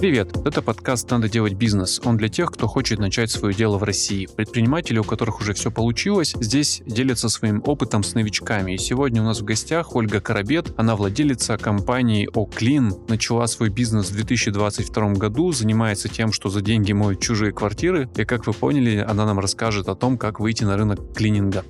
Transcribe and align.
Привет! 0.00 0.30
Это 0.44 0.62
подкаст 0.62 1.10
«Надо 1.10 1.28
делать 1.28 1.54
бизнес». 1.54 2.00
Он 2.04 2.16
для 2.16 2.28
тех, 2.28 2.52
кто 2.52 2.68
хочет 2.68 3.00
начать 3.00 3.32
свое 3.32 3.52
дело 3.52 3.78
в 3.78 3.82
России. 3.82 4.28
Предприниматели, 4.36 5.00
у 5.00 5.02
которых 5.02 5.40
уже 5.40 5.54
все 5.54 5.72
получилось, 5.72 6.36
здесь 6.38 6.82
делятся 6.86 7.28
своим 7.28 7.64
опытом 7.66 8.04
с 8.04 8.14
новичками. 8.14 8.74
И 8.74 8.78
сегодня 8.78 9.22
у 9.22 9.24
нас 9.24 9.40
в 9.40 9.44
гостях 9.44 9.96
Ольга 9.96 10.20
Карабет. 10.20 10.72
Она 10.76 10.94
владелица 10.94 11.58
компании 11.58 12.28
«Оклин». 12.32 12.94
Начала 13.08 13.48
свой 13.48 13.70
бизнес 13.70 14.10
в 14.10 14.14
2022 14.14 15.14
году, 15.14 15.50
занимается 15.50 16.08
тем, 16.08 16.30
что 16.30 16.48
за 16.48 16.60
деньги 16.60 16.92
моют 16.92 17.20
чужие 17.20 17.50
квартиры. 17.50 18.08
И, 18.14 18.24
как 18.24 18.46
вы 18.46 18.52
поняли, 18.52 18.98
она 18.98 19.26
нам 19.26 19.40
расскажет 19.40 19.88
о 19.88 19.96
том, 19.96 20.16
как 20.16 20.38
выйти 20.38 20.62
на 20.62 20.76
рынок 20.76 21.12
клининга. 21.12 21.64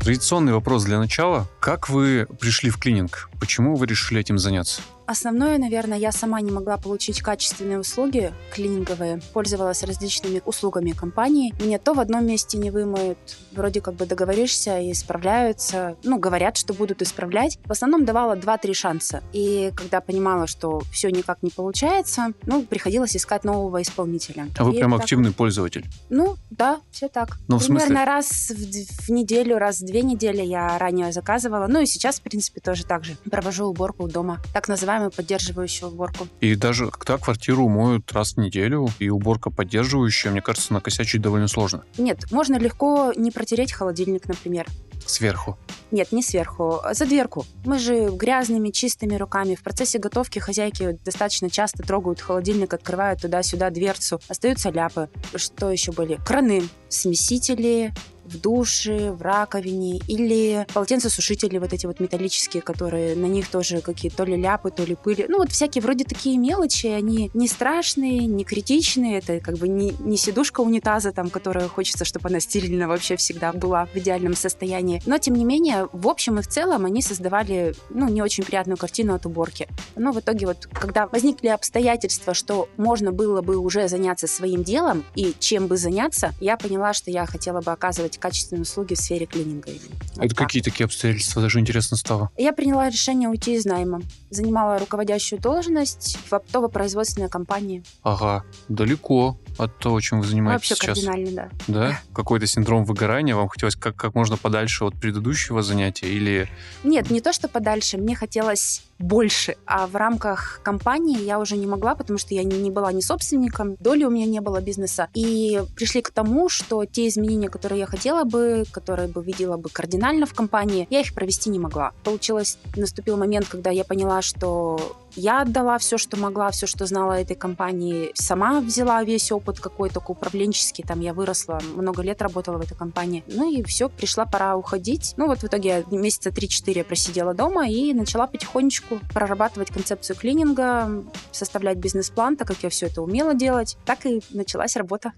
Традиционный 0.00 0.52
вопрос 0.52 0.84
для 0.84 0.98
начала. 0.98 1.48
Как 1.60 1.88
вы 1.88 2.26
пришли 2.40 2.70
в 2.70 2.78
клининг? 2.78 3.28
Почему 3.40 3.76
вы 3.76 3.86
решили 3.86 4.20
этим 4.20 4.38
заняться? 4.38 4.80
Основное, 5.08 5.56
наверное, 5.56 5.96
я 5.96 6.12
сама 6.12 6.38
не 6.42 6.50
могла 6.50 6.76
получить 6.76 7.22
качественные 7.22 7.78
услуги 7.78 8.30
клининговые, 8.52 9.22
пользовалась 9.32 9.82
различными 9.82 10.42
услугами 10.44 10.90
компании. 10.90 11.54
Мне 11.64 11.78
то 11.78 11.94
в 11.94 12.00
одном 12.00 12.26
месте 12.26 12.58
не 12.58 12.70
вымоют, 12.70 13.16
вроде 13.52 13.80
как 13.80 13.94
бы 13.94 14.04
договоришься 14.04 14.78
и 14.78 14.92
исправляются. 14.92 15.96
Ну, 16.04 16.18
говорят, 16.18 16.58
что 16.58 16.74
будут 16.74 17.00
исправлять. 17.00 17.58
В 17.64 17.72
основном 17.72 18.04
давала 18.04 18.36
2-3 18.36 18.74
шанса. 18.74 19.22
И 19.32 19.72
когда 19.74 20.02
понимала, 20.02 20.46
что 20.46 20.82
все 20.92 21.08
никак 21.08 21.42
не 21.42 21.48
получается, 21.48 22.34
ну, 22.42 22.62
приходилось 22.62 23.16
искать 23.16 23.44
нового 23.44 23.80
исполнителя. 23.80 24.48
А 24.58 24.64
вы 24.64 24.74
и 24.74 24.78
прям 24.78 24.92
так 24.92 25.00
активный 25.00 25.32
пользователь? 25.32 25.86
Ну, 26.10 26.36
да, 26.50 26.80
все 26.90 27.08
так. 27.08 27.38
Ну, 27.48 27.56
в 27.56 27.64
Примерно 27.64 27.86
смысле? 27.86 28.04
раз 28.04 28.50
в, 28.50 29.06
в 29.06 29.08
неделю, 29.08 29.56
раз 29.56 29.80
в 29.80 29.86
две 29.86 30.02
недели 30.02 30.42
я 30.42 30.76
ранее 30.76 31.12
заказывала. 31.12 31.66
Ну 31.66 31.80
и 31.80 31.86
сейчас, 31.86 32.20
в 32.20 32.22
принципе, 32.22 32.60
тоже 32.60 32.84
так 32.84 33.04
же. 33.04 33.16
Провожу 33.30 33.64
уборку 33.64 34.06
дома. 34.06 34.40
Так 34.52 34.68
называемую 34.98 35.10
поддерживающую 35.12 35.88
уборку. 35.88 36.28
И 36.40 36.54
даже 36.54 36.90
когда 36.90 37.18
квартиру 37.18 37.68
моют 37.68 38.12
раз 38.12 38.34
в 38.34 38.36
неделю, 38.38 38.88
и 38.98 39.08
уборка 39.08 39.50
поддерживающая, 39.50 40.30
мне 40.30 40.42
кажется, 40.42 40.72
накосячить 40.72 41.22
довольно 41.22 41.48
сложно. 41.48 41.84
Нет, 41.96 42.30
можно 42.30 42.58
легко 42.58 43.12
не 43.16 43.30
протереть 43.30 43.72
холодильник, 43.72 44.26
например. 44.26 44.66
Сверху. 45.06 45.56
Нет, 45.90 46.12
не 46.12 46.22
сверху, 46.22 46.80
а 46.82 46.92
за 46.92 47.06
дверку. 47.06 47.46
Мы 47.64 47.78
же 47.78 48.10
грязными, 48.10 48.70
чистыми 48.70 49.14
руками. 49.14 49.54
В 49.54 49.62
процессе 49.62 49.98
готовки 49.98 50.38
хозяйки 50.38 50.98
достаточно 51.04 51.48
часто 51.48 51.82
трогают 51.82 52.20
холодильник, 52.20 52.74
открывают 52.74 53.22
туда-сюда 53.22 53.70
дверцу. 53.70 54.20
Остаются 54.28 54.70
ляпы. 54.70 55.08
Что 55.34 55.70
еще 55.70 55.92
были? 55.92 56.18
Краны, 56.26 56.68
смесители, 56.88 57.94
в 58.28 58.40
душе, 58.40 59.12
в 59.12 59.22
раковине 59.22 60.00
или 60.06 60.66
полотенцесушители 60.72 61.58
вот 61.58 61.72
эти 61.72 61.86
вот 61.86 62.00
металлические, 62.00 62.62
которые 62.62 63.16
на 63.16 63.26
них 63.26 63.48
тоже 63.48 63.80
какие 63.80 64.10
то 64.10 64.24
ли 64.24 64.36
ляпы, 64.36 64.70
то 64.70 64.84
ли 64.84 64.94
пыли. 64.94 65.26
Ну 65.28 65.38
вот 65.38 65.50
всякие 65.50 65.82
вроде 65.82 66.04
такие 66.04 66.38
мелочи, 66.38 66.86
они 66.86 67.30
не 67.34 67.48
страшные, 67.48 68.26
не 68.26 68.44
критичные. 68.44 69.18
Это 69.18 69.40
как 69.40 69.56
бы 69.56 69.68
не, 69.68 69.92
не 70.00 70.16
сидушка 70.16 70.60
унитаза, 70.60 71.12
там, 71.12 71.30
которая 71.30 71.68
хочется, 71.68 72.04
чтобы 72.04 72.28
она 72.28 72.40
стерильно 72.40 72.88
вообще 72.88 73.16
всегда 73.16 73.52
была 73.52 73.86
в 73.86 73.96
идеальном 73.96 74.34
состоянии. 74.34 75.02
Но 75.06 75.18
тем 75.18 75.34
не 75.34 75.44
менее, 75.44 75.88
в 75.92 76.08
общем 76.08 76.38
и 76.38 76.42
в 76.42 76.48
целом 76.48 76.84
они 76.84 77.02
создавали 77.02 77.74
ну, 77.90 78.08
не 78.08 78.22
очень 78.22 78.44
приятную 78.44 78.76
картину 78.76 79.14
от 79.14 79.26
уборки. 79.26 79.68
Но 79.96 80.12
в 80.12 80.20
итоге 80.20 80.46
вот, 80.46 80.66
когда 80.66 81.06
возникли 81.06 81.48
обстоятельства, 81.48 82.34
что 82.34 82.68
можно 82.76 83.12
было 83.12 83.42
бы 83.42 83.56
уже 83.56 83.88
заняться 83.88 84.26
своим 84.26 84.62
делом 84.62 85.04
и 85.14 85.34
чем 85.38 85.66
бы 85.66 85.76
заняться, 85.76 86.32
я 86.40 86.56
поняла, 86.56 86.92
что 86.92 87.10
я 87.10 87.26
хотела 87.26 87.60
бы 87.60 87.72
оказывать 87.72 88.17
качественные 88.18 88.62
услуги 88.62 88.94
в 88.94 88.98
сфере 88.98 89.26
клининга. 89.26 89.70
именно. 89.70 89.94
Вот 90.16 90.24
Это 90.24 90.34
так. 90.34 90.46
какие 90.46 90.62
такие 90.62 90.84
обстоятельства? 90.84 91.42
Даже 91.42 91.60
интересно 91.60 91.96
стало. 91.96 92.30
Я 92.36 92.52
приняла 92.52 92.88
решение 92.88 93.28
уйти 93.28 93.54
из 93.54 93.64
найма. 93.64 94.02
Занимала 94.30 94.78
руководящую 94.78 95.40
должность 95.40 96.18
в 96.28 96.32
оптово-производственной 96.34 97.28
компании. 97.28 97.82
Ага, 98.02 98.44
далеко 98.68 99.38
от 99.56 99.78
того, 99.78 100.00
чем 100.00 100.20
вы 100.20 100.26
занимаетесь 100.26 100.70
Вообще 100.70 100.74
сейчас. 100.74 100.98
кардинально, 101.04 101.30
да. 101.66 101.74
Да? 101.88 102.00
Какой-то 102.12 102.46
синдром 102.46 102.84
выгорания? 102.84 103.34
Вам 103.34 103.48
хотелось 103.48 103.76
как, 103.76 103.96
как 103.96 104.14
можно 104.14 104.36
подальше 104.36 104.84
от 104.84 104.94
предыдущего 104.94 105.62
занятия? 105.62 106.08
Или 106.08 106.48
Нет, 106.84 107.10
не 107.10 107.20
то, 107.20 107.32
что 107.32 107.48
подальше. 107.48 107.96
Мне 107.98 108.14
хотелось 108.14 108.82
больше. 108.98 109.56
А 109.66 109.86
в 109.86 109.96
рамках 109.96 110.60
компании 110.62 111.22
я 111.22 111.38
уже 111.38 111.56
не 111.56 111.66
могла, 111.66 111.94
потому 111.94 112.18
что 112.18 112.34
я 112.34 112.42
не, 112.42 112.70
была 112.70 112.92
ни 112.92 113.00
собственником, 113.00 113.76
доли 113.76 114.04
у 114.04 114.10
меня 114.10 114.26
не 114.26 114.40
было 114.40 114.60
бизнеса. 114.60 115.08
И 115.14 115.60
пришли 115.76 116.02
к 116.02 116.10
тому, 116.10 116.48
что 116.48 116.84
те 116.84 117.08
изменения, 117.08 117.48
которые 117.48 117.80
я 117.80 117.86
хотела 117.86 118.24
бы, 118.24 118.64
которые 118.72 119.08
бы 119.08 119.22
видела 119.22 119.56
бы 119.56 119.68
кардинально 119.70 120.26
в 120.26 120.34
компании, 120.34 120.86
я 120.90 121.00
их 121.00 121.14
провести 121.14 121.50
не 121.50 121.58
могла. 121.58 121.92
Получилось, 122.04 122.58
наступил 122.76 123.16
момент, 123.16 123.46
когда 123.48 123.70
я 123.70 123.84
поняла, 123.84 124.22
что 124.22 124.96
я 125.18 125.42
отдала 125.42 125.78
все, 125.78 125.98
что 125.98 126.16
могла, 126.16 126.50
все, 126.50 126.66
что 126.66 126.86
знала 126.86 127.12
этой 127.12 127.36
компании. 127.36 128.10
Сама 128.14 128.60
взяла 128.60 129.02
весь 129.02 129.30
опыт 129.32 129.60
какой 129.60 129.90
только 129.90 130.12
управленческий. 130.12 130.84
Там 130.84 131.00
я 131.00 131.12
выросла, 131.12 131.60
много 131.74 132.02
лет 132.02 132.22
работала 132.22 132.58
в 132.58 132.62
этой 132.62 132.76
компании. 132.76 133.24
Ну 133.26 133.52
и 133.52 133.62
все, 133.62 133.88
пришла 133.88 134.26
пора 134.26 134.56
уходить. 134.56 135.14
Ну 135.16 135.26
вот 135.26 135.40
в 135.40 135.44
итоге 135.44 135.84
месяца 135.90 136.30
3-4 136.30 136.78
я 136.78 136.84
просидела 136.84 137.34
дома 137.34 137.68
и 137.68 137.92
начала 137.92 138.26
потихонечку 138.26 139.00
прорабатывать 139.12 139.70
концепцию 139.70 140.16
клининга, 140.16 141.04
составлять 141.32 141.78
бизнес-план, 141.78 142.36
так 142.36 142.48
как 142.48 142.62
я 142.62 142.70
все 142.70 142.86
это 142.86 143.02
умела 143.02 143.34
делать. 143.34 143.76
Так 143.84 144.06
и 144.06 144.22
началась 144.30 144.76
работа. 144.76 145.12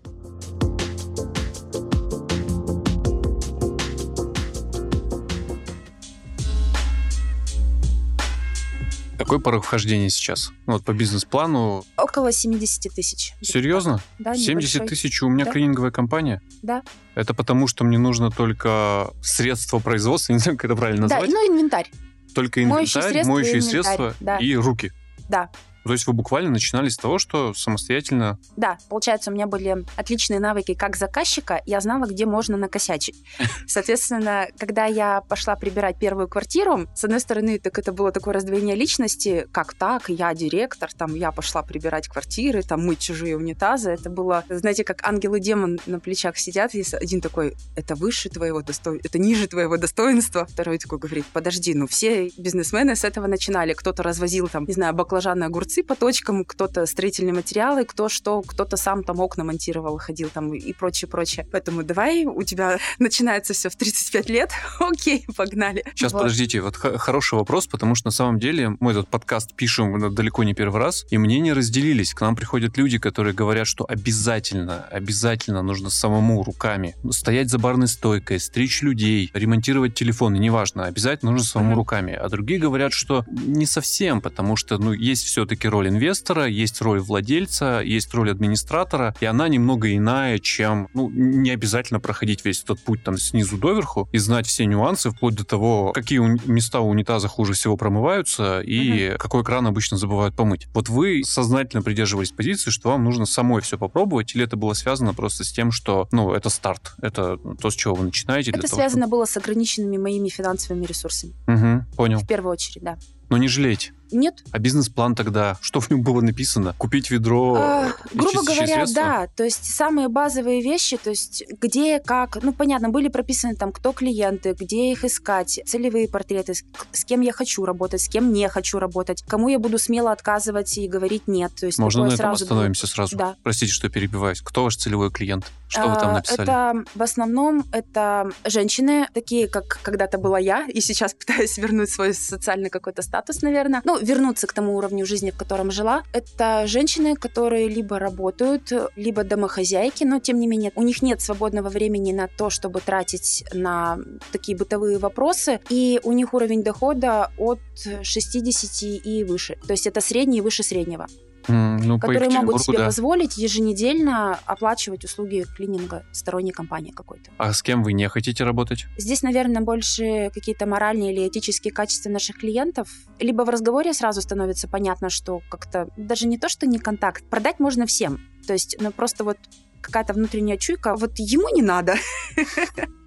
Какой 9.31 9.41
порог 9.41 9.65
вхождения 9.65 10.09
сейчас? 10.09 10.51
Ну, 10.67 10.73
Вот 10.73 10.85
по 10.85 10.93
бизнес-плану. 10.93 11.85
Около 11.97 12.33
70 12.33 12.93
тысяч. 12.93 13.33
Серьезно? 13.41 14.01
Да, 14.19 14.35
70 14.35 14.49
небольшой. 14.81 14.89
тысяч 14.89 15.23
у 15.23 15.29
меня 15.29 15.45
Да. 15.45 15.53
клининговая 15.53 15.93
компания? 15.93 16.43
Да. 16.63 16.83
Это 17.15 17.33
потому, 17.33 17.69
что 17.69 17.85
мне 17.85 17.97
нужно 17.97 18.33
только 18.33 19.13
средства 19.23 19.79
производства, 19.79 20.33
не 20.33 20.41
знаю, 20.41 20.59
как 20.59 20.65
это 20.65 20.75
правильно 20.75 21.07
Да, 21.07 21.21
назвать. 21.21 21.31
ну 21.33 21.47
инвентарь. 21.49 21.89
Только 22.35 22.59
моющие 22.63 23.03
инвентарь, 23.03 23.13
средства 23.13 23.31
и 23.31 23.33
моющие 23.33 23.59
инвентарь, 23.61 23.71
средства 23.71 24.15
да. 24.19 24.39
и 24.39 24.55
руки. 24.57 24.93
Да. 25.29 25.49
То 25.85 25.93
есть 25.93 26.07
вы 26.07 26.13
буквально 26.13 26.51
начинали 26.51 26.89
с 26.89 26.97
того, 26.97 27.19
что 27.19 27.55
самостоятельно... 27.55 28.39
Да, 28.57 28.79
получается, 28.89 29.31
у 29.31 29.35
меня 29.35 29.47
были 29.47 29.85
отличные 29.97 30.41
навыки 30.41 30.75
как 30.75 30.97
заказчика, 30.97 31.63
я 31.67 31.81
знала, 31.81 32.07
где 32.07 32.27
можно 32.27 32.57
накосячить. 32.57 33.17
Соответственно, 33.67 34.49
когда 34.59 34.85
я 34.85 35.23
пошла 35.23 35.57
прибирать 35.57 35.99
первую 35.99 36.29
квартиру, 36.29 36.87
с 36.95 37.05
одной 37.05 37.21
стороны, 37.21 37.59
так 37.59 37.79
это 37.79 37.93
было 37.93 38.13
такое 38.13 38.35
раздвоение 38.35 38.77
личности, 38.77 39.47
как 39.53 39.75
так, 39.75 40.09
я 40.09 40.35
директор, 40.35 40.91
там, 40.93 41.15
я 41.15 41.33
пошла 41.33 41.63
прибирать 41.63 42.09
квартиры, 42.09 42.63
там, 42.63 42.85
мыть 42.85 43.01
чужие 43.01 43.37
унитазы. 43.37 43.91
Это 43.91 44.11
было, 44.11 44.45
знаете, 44.49 44.85
как 44.85 45.07
ангел 45.07 45.35
и 45.35 45.41
демон 45.41 45.81
на 45.87 45.99
плечах 45.99 46.37
сидят, 46.37 46.75
и 46.75 46.85
один 46.93 47.21
такой, 47.21 47.57
это 47.75 47.95
выше 47.95 48.29
твоего 48.29 48.63
достоинства, 48.63 49.09
это 49.09 49.19
ниже 49.19 49.47
твоего 49.47 49.77
достоинства. 49.77 50.47
Второй 50.47 50.79
такой 50.79 50.99
говорит, 50.99 51.25
подожди, 51.33 51.75
ну 51.75 51.87
все 51.87 52.31
бизнесмены 52.37 52.97
с 52.97 53.05
этого 53.05 53.27
начинали. 53.27 53.73
Кто-то 53.73 54.03
развозил 54.03 54.49
там, 54.49 54.65
не 54.67 54.75
знаю, 54.75 54.95
баклажаны, 54.95 55.45
огурцы 55.45 55.70
по 55.83 55.95
точкам, 55.95 56.45
кто-то 56.45 56.87
строительные 56.87 57.33
материалы, 57.33 57.85
кто 57.85 58.09
что, 58.09 58.43
кто-то 58.43 58.77
сам 58.77 59.05
там 59.05 59.21
окна 59.21 59.45
монтировал, 59.45 59.99
ходил 59.99 60.29
там 60.29 60.53
и 60.55 60.73
прочее, 60.73 61.09
прочее. 61.09 61.47
Поэтому 61.51 61.83
давай, 61.83 62.25
у 62.25 62.43
тебя 62.43 62.79
начинается 62.99 63.55
все 63.55 63.71
в 63.71 63.77
35 63.77 64.29
лет, 64.29 64.51
окей, 64.81 65.25
погнали. 65.37 65.85
Сейчас, 65.95 66.13
Вот. 66.13 66.23
подождите, 66.23 66.61
вот 66.61 66.77
х- 66.77 66.99
хороший 66.99 67.35
вопрос, 67.35 67.67
потому 67.67 67.95
что 67.95 68.09
на 68.09 68.13
самом 68.13 68.39
деле 68.39 68.77
мы 68.81 68.91
этот 68.93 69.09
подкаст 69.09 69.55
пишем 69.55 70.15
далеко 70.15 70.45
не 70.45 70.55
первый 70.55 70.81
раз, 70.81 71.07
и 71.11 71.19
мнения 71.19 71.53
разделились. 71.53 72.15
К 72.15 72.21
нам 72.23 72.37
приходят 72.37 72.77
люди, 72.77 72.99
которые 72.99 73.35
говорят, 73.35 73.67
что 73.67 73.85
обязательно, 73.89 74.85
обязательно 74.91 75.63
нужно 75.63 75.91
самому 75.91 76.43
руками 76.43 76.97
стоять 77.11 77.49
за 77.51 77.59
барной 77.59 77.89
стойкой, 77.89 78.41
стричь 78.41 78.83
людей, 78.83 79.31
ремонтировать 79.35 79.95
телефоны, 79.95 80.37
неважно, 80.37 80.85
обязательно 80.87 81.31
нужно 81.33 81.47
самому 81.47 81.75
руками. 81.75 82.13
А 82.15 82.29
другие 82.29 82.61
говорят, 82.61 82.93
что 82.93 83.25
не 83.31 83.67
совсем, 83.67 84.21
потому 84.21 84.57
что 84.57 84.79
ну, 84.79 84.93
есть 84.93 85.25
все-таки 85.25 85.60
роль 85.69 85.89
инвестора, 85.89 86.47
есть 86.47 86.81
роль 86.81 87.01
владельца, 87.01 87.81
есть 87.85 88.13
роль 88.15 88.31
администратора, 88.31 89.15
и 89.21 89.27
она 89.27 89.49
немного 89.49 89.95
иная, 89.95 90.39
чем, 90.39 90.89
ну, 90.95 91.11
не 91.11 91.51
обязательно 91.51 92.01
проходить 92.01 92.45
весь 92.45 92.63
этот 92.63 92.81
путь 92.81 93.05
там 93.05 93.19
снизу 93.19 93.57
доверху 93.59 94.09
и 94.13 94.19
знать 94.19 94.47
все 94.47 94.65
нюансы, 94.67 95.11
вплоть 95.11 95.35
до 95.35 95.45
того, 95.45 95.93
какие 95.93 96.19
места 96.51 96.81
у 96.81 96.89
унитаза 96.89 97.29
хуже 97.29 97.53
всего 97.53 97.77
промываются 97.77 98.61
и 98.61 99.17
какой 99.19 99.45
кран 99.45 99.67
обычно 99.67 99.97
забывают 99.97 100.35
помыть. 100.37 100.67
Вот 100.75 100.89
вы 100.89 101.23
сознательно 101.25 101.83
придерживались 101.83 102.33
позиции, 102.33 102.71
что 102.71 102.91
вам 102.91 103.05
нужно 103.05 103.27
самой 103.27 103.63
все 103.63 103.79
попробовать, 103.79 104.35
или 104.35 104.45
это 104.45 104.57
было 104.57 104.73
связано 104.73 105.15
просто 105.15 105.45
с 105.45 105.53
тем, 105.53 105.71
что, 105.73 106.09
ну, 106.13 106.33
это 106.33 106.49
старт, 106.51 106.95
это 107.03 107.37
то, 107.61 107.71
с 107.71 107.75
чего 107.75 107.95
вы 107.95 108.05
начинаете? 108.05 108.51
Это 108.51 108.63
того, 108.63 108.77
связано 108.77 109.09
было 109.09 109.25
с 109.25 109.37
ограниченными 109.37 109.97
моими 109.97 110.29
финансовыми 110.29 110.85
ресурсами. 110.87 111.33
чтобы- 111.43 111.53
Мгм, 111.59 111.87
понял. 111.97 112.19
В 112.21 112.27
первую 112.27 112.53
очередь, 112.53 112.83
да. 112.83 112.97
Но 113.29 113.37
не 113.37 113.49
жалеть. 113.49 113.93
Нет. 114.13 114.43
А 114.51 114.59
бизнес-план 114.59 115.15
тогда? 115.15 115.57
Что 115.61 115.81
в 115.81 115.91
нем 115.91 116.03
было 116.03 116.21
написано? 116.21 116.75
Купить 116.79 117.11
ведро 117.11 117.57
А, 117.59 117.89
и 118.13 118.17
грубо 118.19 118.43
говоря, 118.43 118.67
средства? 118.67 119.03
да. 119.03 119.27
То 119.37 119.45
есть 119.45 119.65
самые 119.75 120.09
базовые 120.09 120.63
вещи, 120.63 120.97
то 120.97 121.11
есть 121.11 121.45
где, 121.61 122.01
как, 122.01 122.43
ну 122.43 122.53
понятно, 122.53 122.89
были 122.89 123.09
прописаны 123.09 123.55
там, 123.57 123.73
кто 123.73 123.93
клиенты, 123.93 124.55
где 124.59 124.93
их 124.93 125.05
искать, 125.05 125.61
целевые 125.67 126.09
портреты, 126.09 126.55
с, 126.55 126.63
с 126.93 127.05
кем 127.05 127.21
я 127.21 127.33
хочу 127.33 127.65
работать, 127.65 128.01
с 128.03 128.09
кем 128.09 128.33
не 128.33 128.49
хочу 128.49 128.79
работать, 128.79 129.23
кому 129.27 129.49
я 129.49 129.59
буду 129.59 129.79
смело 129.79 130.13
отказывать 130.13 130.77
и 130.79 130.89
говорить 130.89 131.29
нет. 131.29 131.53
То 131.55 131.67
есть 131.67 131.79
Можно 131.79 132.03
на 132.03 132.07
этом 132.09 132.17
сразу 132.19 132.33
будет. 132.33 132.43
остановимся 132.43 132.87
сразу? 132.87 133.17
Да. 133.17 133.37
Простите, 133.43 133.73
что 133.73 133.89
перебиваюсь. 133.89 134.41
Кто 134.41 134.65
ваш 134.65 134.77
целевой 134.77 135.11
клиент? 135.11 135.47
Что 135.69 135.87
вы 135.89 135.95
там 136.01 136.11
А, 136.11 136.13
написали? 136.15 136.43
Это 136.43 136.85
в 136.97 137.03
основном 137.03 137.65
это 137.71 138.31
женщины, 138.45 139.07
такие, 139.15 139.47
как 139.47 139.79
когда-то 139.83 140.19
была 140.19 140.39
я, 140.41 140.67
и 140.67 140.81
сейчас 140.81 141.15
пытаюсь 141.15 141.57
вернуть 141.59 141.91
свой 141.91 142.13
социальный 142.13 142.71
какой-то 142.71 143.03
статус, 143.03 143.43
наверное. 143.43 143.81
Ну, 143.85 143.99
вернуться 144.01 144.47
к 144.47 144.53
тому 144.53 144.77
уровню 144.77 145.07
жизни, 145.07 145.31
в 145.31 145.37
котором 145.37 145.71
жила. 145.71 146.03
Это 146.13 146.67
женщины, 146.67 147.17
которые 147.17 147.69
либо 147.69 147.99
работают, 147.99 148.73
либо 148.97 149.25
домохозяйки, 149.25 150.05
но 150.05 150.19
тем 150.21 150.41
не 150.41 150.47
менее 150.47 150.73
у 150.75 150.83
них 150.83 151.03
нет 151.03 151.21
свободного 151.21 151.69
времени 151.69 152.13
на 152.13 152.29
то, 152.29 152.51
чтобы 152.51 152.81
тратить 152.81 153.45
на 153.53 153.99
такие 154.33 154.57
бытовые 154.57 154.99
вопросы, 154.99 155.61
и 155.69 156.01
у 156.03 156.13
них 156.13 156.35
уровень 156.35 156.63
дохода 156.63 157.31
от 157.39 157.61
60 158.03 159.05
и 159.05 159.25
выше. 159.25 159.57
То 159.67 159.73
есть 159.73 159.87
это 159.87 160.01
средний 160.01 160.39
и 160.39 160.41
выше 160.41 160.63
среднего 160.63 161.07
ну, 161.49 161.99
которые 161.99 162.31
могут 162.31 162.31
Екатеринбургу, 162.31 162.59
себе 162.59 162.79
да. 162.79 162.87
позволить 162.87 163.37
еженедельно 163.37 164.39
оплачивать 164.45 165.05
услуги 165.05 165.47
клининга 165.57 166.05
сторонней 166.13 166.53
компании 166.53 166.91
какой-то. 166.91 167.31
А 167.39 167.53
с 167.53 167.63
кем 167.63 167.83
вы 167.83 167.93
не 167.93 168.09
хотите 168.09 168.45
работать? 168.45 168.87
Здесь, 168.97 169.23
наверное, 169.23 169.63
больше 169.63 170.31
какие-то 170.35 170.67
моральные 170.67 171.13
или 171.13 171.29
этические 171.29 171.73
качества 171.73 172.11
наших 172.11 172.39
клиентов. 172.39 172.89
Либо 173.19 173.43
в 173.43 173.49
разговоре 173.49 173.93
сразу 173.93 174.21
становится 174.21 174.69
понятно, 174.69 175.11
что 175.11 175.41
как-то 175.51 175.89
даже 175.97 176.27
не 176.27 176.39
то, 176.39 176.49
что 176.49 176.67
не 176.67 176.79
контакт, 176.79 177.25
продать 177.29 177.59
можно 177.59 177.87
всем. 177.87 178.21
То 178.47 178.53
есть, 178.53 178.77
ну 178.81 178.91
просто 178.93 179.25
вот 179.25 179.39
какая-то 179.81 180.13
внутренняя 180.13 180.57
чуйка, 180.57 180.95
вот 180.95 181.19
ему 181.19 181.49
не 181.55 181.63
надо. 181.63 181.95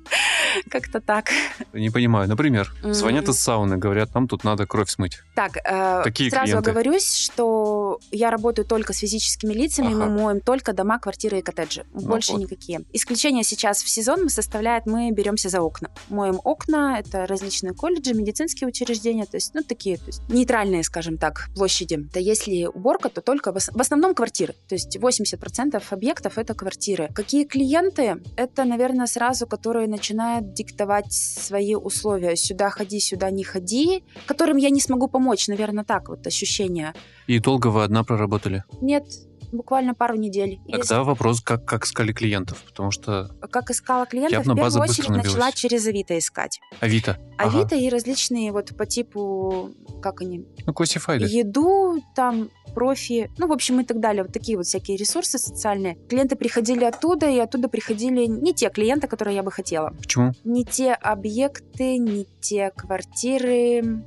Как-то 0.69 1.00
так. 1.00 1.29
Не 1.73 1.89
понимаю. 1.89 2.27
Например, 2.27 2.73
звонят 2.83 3.27
из 3.29 3.39
сауны, 3.39 3.77
говорят, 3.77 4.13
нам 4.13 4.27
тут 4.27 4.44
надо 4.44 4.65
кровь 4.65 4.89
смыть. 4.89 5.19
Так, 5.35 5.57
э, 5.57 6.01
Такие 6.03 6.29
сразу 6.29 6.45
клиенты. 6.45 6.69
оговорюсь, 6.69 7.13
что 7.15 8.00
я 8.11 8.31
работаю 8.31 8.65
только 8.65 8.94
с 8.94 8.97
физическими 9.00 9.53
лицами, 9.53 9.88
Ага. 9.88 10.05
мы 10.05 10.09
моем 10.09 10.39
только 10.41 10.73
дома, 10.73 11.00
квартиры 11.00 11.39
и 11.39 11.41
коттеджи. 11.41 11.85
Больше 11.94 12.33
вот. 12.33 12.41
никакие. 12.41 12.81
Исключение 12.94 13.44
сейчас 13.44 13.83
в 13.83 13.89
сезон 13.89 14.29
составляет, 14.29 14.85
мы 14.85 15.11
беремся 15.11 15.50
за 15.50 15.61
окна. 15.61 15.89
Моем 16.09 16.39
окна, 16.44 17.00
это 17.00 17.25
различные 17.27 17.73
колледжи, 17.73 18.13
медицинские 18.13 18.67
учреждения, 18.67 19.25
то 19.25 19.38
есть, 19.38 19.53
ну, 19.53 19.63
такие, 19.63 19.97
то 19.97 20.07
есть, 20.07 20.21
нейтральные, 20.29 20.83
скажем 20.83 21.17
так, 21.17 21.50
площади. 21.55 21.97
Да 22.13 22.19
если 22.19 22.65
уборка, 22.65 23.09
то 23.09 23.21
только 23.21 23.51
в 23.51 23.81
основном 23.81 24.15
квартиры. 24.15 24.53
То 24.67 24.75
есть 24.75 24.97
80% 24.97 25.81
объектов 25.89 26.38
это 26.38 26.53
квартиры. 26.53 27.09
Какие 27.13 27.45
клиенты? 27.45 28.21
Это, 28.35 28.63
наверное, 28.65 29.07
сразу, 29.07 29.47
которые 29.47 29.88
начинают 29.88 30.43
диктовать 30.51 31.12
свои 31.13 31.75
условия. 31.75 32.36
Сюда 32.36 32.69
ходи, 32.69 33.00
сюда 33.00 33.31
не 33.31 33.44
ходи, 33.44 34.04
которым 34.25 34.57
я 34.57 34.69
не 34.69 34.81
смогу 34.81 35.07
помочь, 35.07 35.48
наверное, 35.48 35.84
так 35.84 36.10
вот 36.10 36.25
ощущение. 36.28 36.94
И 37.28 37.40
долго 37.40 37.68
вы 37.68 37.84
одна 37.84 38.04
проработали? 38.04 38.63
Нет, 38.81 39.06
буквально 39.51 39.94
пару 39.94 40.16
недель. 40.16 40.60
Тогда 40.72 41.04
вопрос, 41.04 41.42
как, 41.42 41.63
как 41.66 41.86
искали 41.86 42.12
клиентов, 42.12 42.63
потому 42.68 42.92
что 42.92 43.22
Если- 43.31 43.48
как 43.51 43.69
искала 43.72 44.06
клиентов, 44.06 44.40
Явно 44.40 44.54
в 44.54 44.57
первую 44.57 44.81
очередь 44.84 45.10
начала 45.10 45.51
через 45.51 45.86
Авито 45.88 46.18
искать. 46.18 46.60
Авито. 46.80 47.18
Ага. 47.38 47.60
Авито 47.60 47.75
и 47.75 47.89
различные 47.89 48.51
вот 48.51 48.75
по 48.75 48.86
типу, 48.86 49.72
как 50.01 50.22
они, 50.22 50.46
Ну, 50.66 50.74
классифайды. 50.74 51.25
еду, 51.25 52.01
там, 52.16 52.50
профи, 52.74 53.31
ну, 53.38 53.48
в 53.48 53.52
общем, 53.52 53.80
и 53.81 53.84
так 53.84 54.00
далее. 54.00 54.24
Вот 54.24 54.34
такие 54.34 54.58
вот 54.58 54.66
всякие 54.66 54.98
ресурсы 54.98 55.38
социальные. 55.38 55.96
Клиенты 56.10 56.36
приходили 56.36 56.84
оттуда, 56.84 57.30
и 57.30 57.40
оттуда 57.40 57.68
приходили 57.70 58.25
не 58.25 58.54
те 58.54 58.70
клиенты, 58.70 59.08
которые 59.08 59.36
я 59.36 59.44
бы 59.44 59.52
хотела. 59.52 59.92
Почему? 59.92 60.31
Не 60.44 60.66
те 60.66 60.94
объекты, 60.94 61.98
не 61.98 62.28
те 62.42 62.72
квартиры, 62.75 64.04